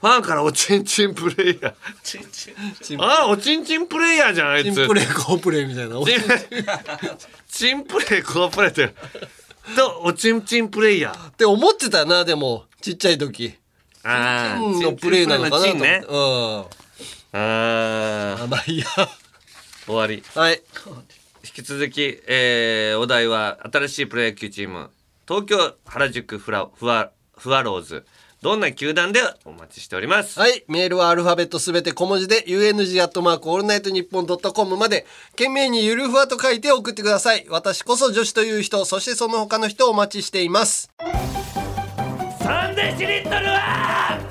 [0.00, 3.02] ファンからおちんちんプレイヤー。
[3.02, 4.74] ああおちんちんプレイヤーじゃんあいつ。
[4.74, 6.00] チンプレーコープレーみたいな。
[7.48, 8.94] チンプレイコープレイって。
[9.76, 11.28] とおちんちんプレイヤー。
[11.28, 12.64] って思ってたなでも。
[12.80, 13.54] ちっちゃい時。
[14.02, 16.02] ああのプレーなのかなとね。
[16.08, 16.60] うん。
[16.60, 16.66] あ
[17.32, 18.86] あまあいいや
[19.86, 20.24] 終わり。
[20.34, 20.62] はい。
[21.44, 24.90] 引き続き、えーお題は新しいプロ野球チーム
[25.30, 28.04] 東京原宿フラフワフワローズ
[28.42, 30.64] どんな球団でお待ちしておりますはい。
[30.66, 37.46] メールはアルファベットすべて小文字で、UNG アットマークオールナイトニッポンドットコムまで、件名にゆるふわと書いて送ってください。
[37.48, 40.90] 私こそ女子という人、そしてその他の人をお待ちしています。
[40.98, 44.29] 3デシリットルは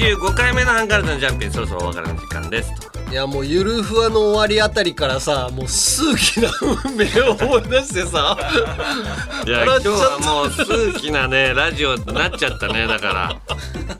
[0.00, 2.99] 25回目のアンガールズのジャンピンそろそろお別れの時間です。
[3.10, 6.48] いやもうゆるふわの終わりあたりからさ、もう数奇な
[6.84, 8.38] 運命を思い出してさ、
[9.44, 13.40] いや今日はもう数奇なねラジオになっちゃったねだから。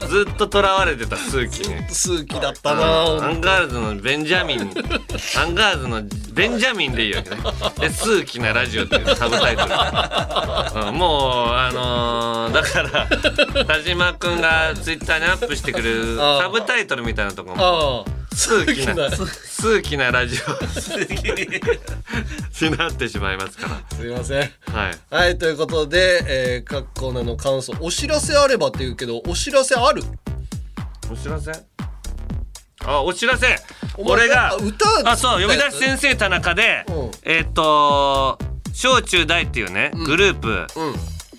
[0.07, 1.75] ずっととらわれてた数奇に。
[1.89, 7.37] 数奇だったなアンガールズのベンジャミンアンガールズのベンジャミンでいいわけね。
[7.79, 9.71] で数奇なラジオっていうサブタイトル、
[10.87, 16.43] うんもうあのーだから田島君がツイッターにアップしてくるああ。
[16.43, 20.41] サブタイトルみたいなとこも数奇な数数奇なラジオ。
[22.69, 24.39] になってしまいますかすいません。
[24.39, 24.97] らはい。
[25.09, 30.03] はい、ということで、えー、各コーナーの感想、お知らせあればって言うけど、お知らせある？
[31.11, 31.51] お知らせ？
[32.83, 33.57] あお知らせ。
[33.97, 36.85] 俺があ歌あそう呼び出し先生田中で
[37.23, 38.39] えーっと
[38.73, 40.65] 小中大っていうねグループ、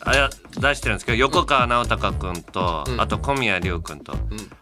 [0.00, 4.14] あや出してるんですけど横川直隆君と、あと小宮亮君と、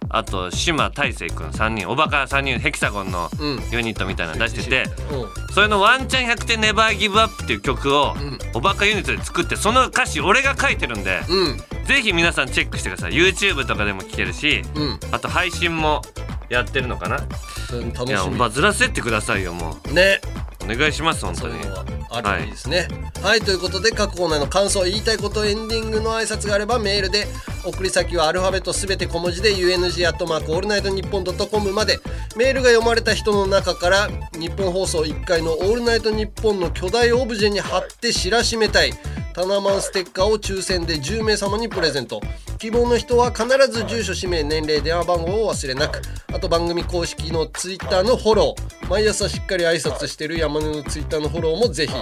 [0.08, 3.30] あと島大成君3人おバカ3人ヘキサゴンの
[3.70, 4.84] ユニットみたいなの出してて、
[5.52, 8.14] それの「ワンチャン100点ネバーギブアップ」っていう曲を、
[8.54, 11.20] おバカユニットで作ってその歌詞俺が書いてるんで、
[11.86, 13.12] ぜひ皆さんチェックしてください。
[13.12, 14.62] YouTube とかでも聴けるし、
[15.12, 16.02] あと配信も
[16.51, 17.16] やってるのかな？
[17.94, 19.93] 楽いやしみバズらせてくださいよもう。
[19.94, 20.20] ね。
[20.62, 21.55] お願いします本当に。
[22.10, 22.89] あるといいですね。
[23.22, 27.27] はい、ということで各コーナーの感想言いたいことエンディングの挨拶があればメールで
[27.64, 31.98] 送り先はアルファベットすべて小文字で UNG アットマークオールナイトニッポンドットコムまで。
[32.36, 38.93] メールが読まれた人の中からニッポン放送1階のオールナイトニッポンの巨大オブジェに貼って知らしめたい
[39.35, 42.20] タナマンステッカーを抽選で10名様にプレゼント。
[42.59, 46.02] 希望の人は必ず住所氏名年齢電話番号を忘れなく
[46.32, 48.89] あと番組公式のツイッターのフォロー。
[48.89, 51.94] 毎朝しっかり挨拶してる山根のツイッターのフォローもぜひ。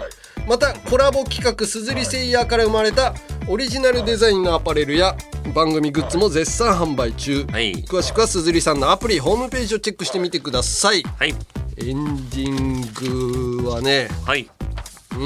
[0.49, 3.15] またコラボ企画すずりセイヤーから生まれた
[3.49, 5.15] オリジナルデザインのアパレルや
[5.55, 11.35] 番組グッズも絶賛販売中、詳しくはすずりさんのアプリホームページをチェックしてみてください、はい、
[11.77, 14.49] エンディングはねはい、
[15.13, 15.17] う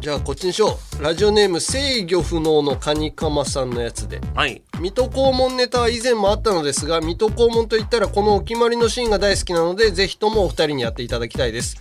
[0.00, 1.02] じゃあこっちにしよう。
[1.02, 4.20] ラジオネーム制御不能のカニカマさんのやつで。
[4.34, 11.76] はい、水戸黄門ネタは以前もあったのですが水戸黄門といったらこのお決まりのシーンが大好きなのでぜひともお二人にやっていただきたいです。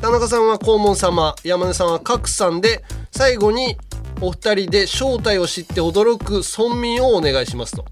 [0.00, 3.76] 田中さんは黄門様山根さんは格さんで最後に
[4.20, 7.84] お二人で正体を知って驚く村民をお願いしますと。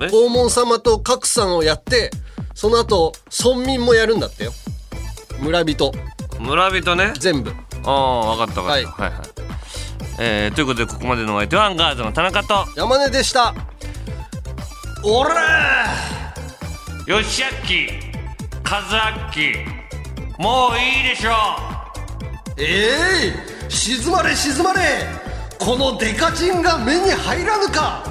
[0.00, 2.10] うん、黄門様と格さんをやって
[2.54, 3.12] その後
[3.44, 4.52] 村民もやるんだってよ。
[5.40, 5.92] 村人。
[6.38, 7.12] 村人ね。
[7.18, 7.52] 全部
[7.84, 9.42] ああ分かった分かった、はい、はい
[10.18, 12.66] えーということでここまでのお相手はアンガールズの田中と。
[12.76, 13.54] 山根でした。
[15.02, 15.86] おら
[17.06, 17.88] よしあっき。
[18.70, 19.54] 和あっき。
[20.40, 21.32] もういいでしょ
[22.56, 23.34] え
[23.66, 24.80] え静まれ静まれ。
[25.58, 28.04] このデカチンが目に入らぬか。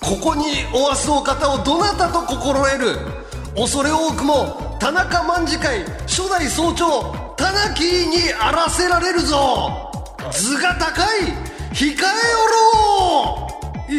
[0.00, 2.98] ここにおわすお方をどなたと心得る。
[3.56, 9.90] 恐れ多くも田中卍会初代総長田中にあらせられるぞ。
[10.30, 11.22] 図が高い。
[11.74, 11.94] 控え
[12.38, 13.48] おろ
[13.90, 13.92] う。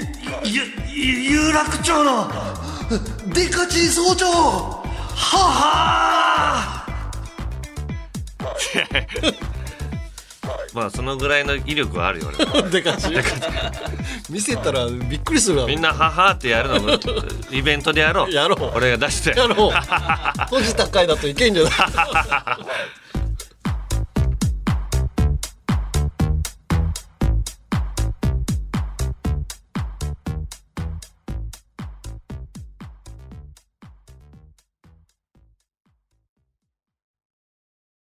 [0.48, 1.04] ゆゆ
[1.48, 2.32] 有楽町の。
[3.34, 4.28] デカチン総長。
[4.28, 4.82] は
[5.14, 6.86] は
[10.74, 13.22] まあそのぐらいの威力はあるよ俺 デカチン
[14.30, 15.68] 見せたらびっくりするわ。
[15.68, 16.98] みんなははってやるの
[17.52, 18.32] イベントでやろう。
[18.32, 18.72] やろう。
[18.74, 19.38] 俺が出して。
[19.38, 19.74] やろう。
[20.50, 21.74] ポジ高いだといけんじゃない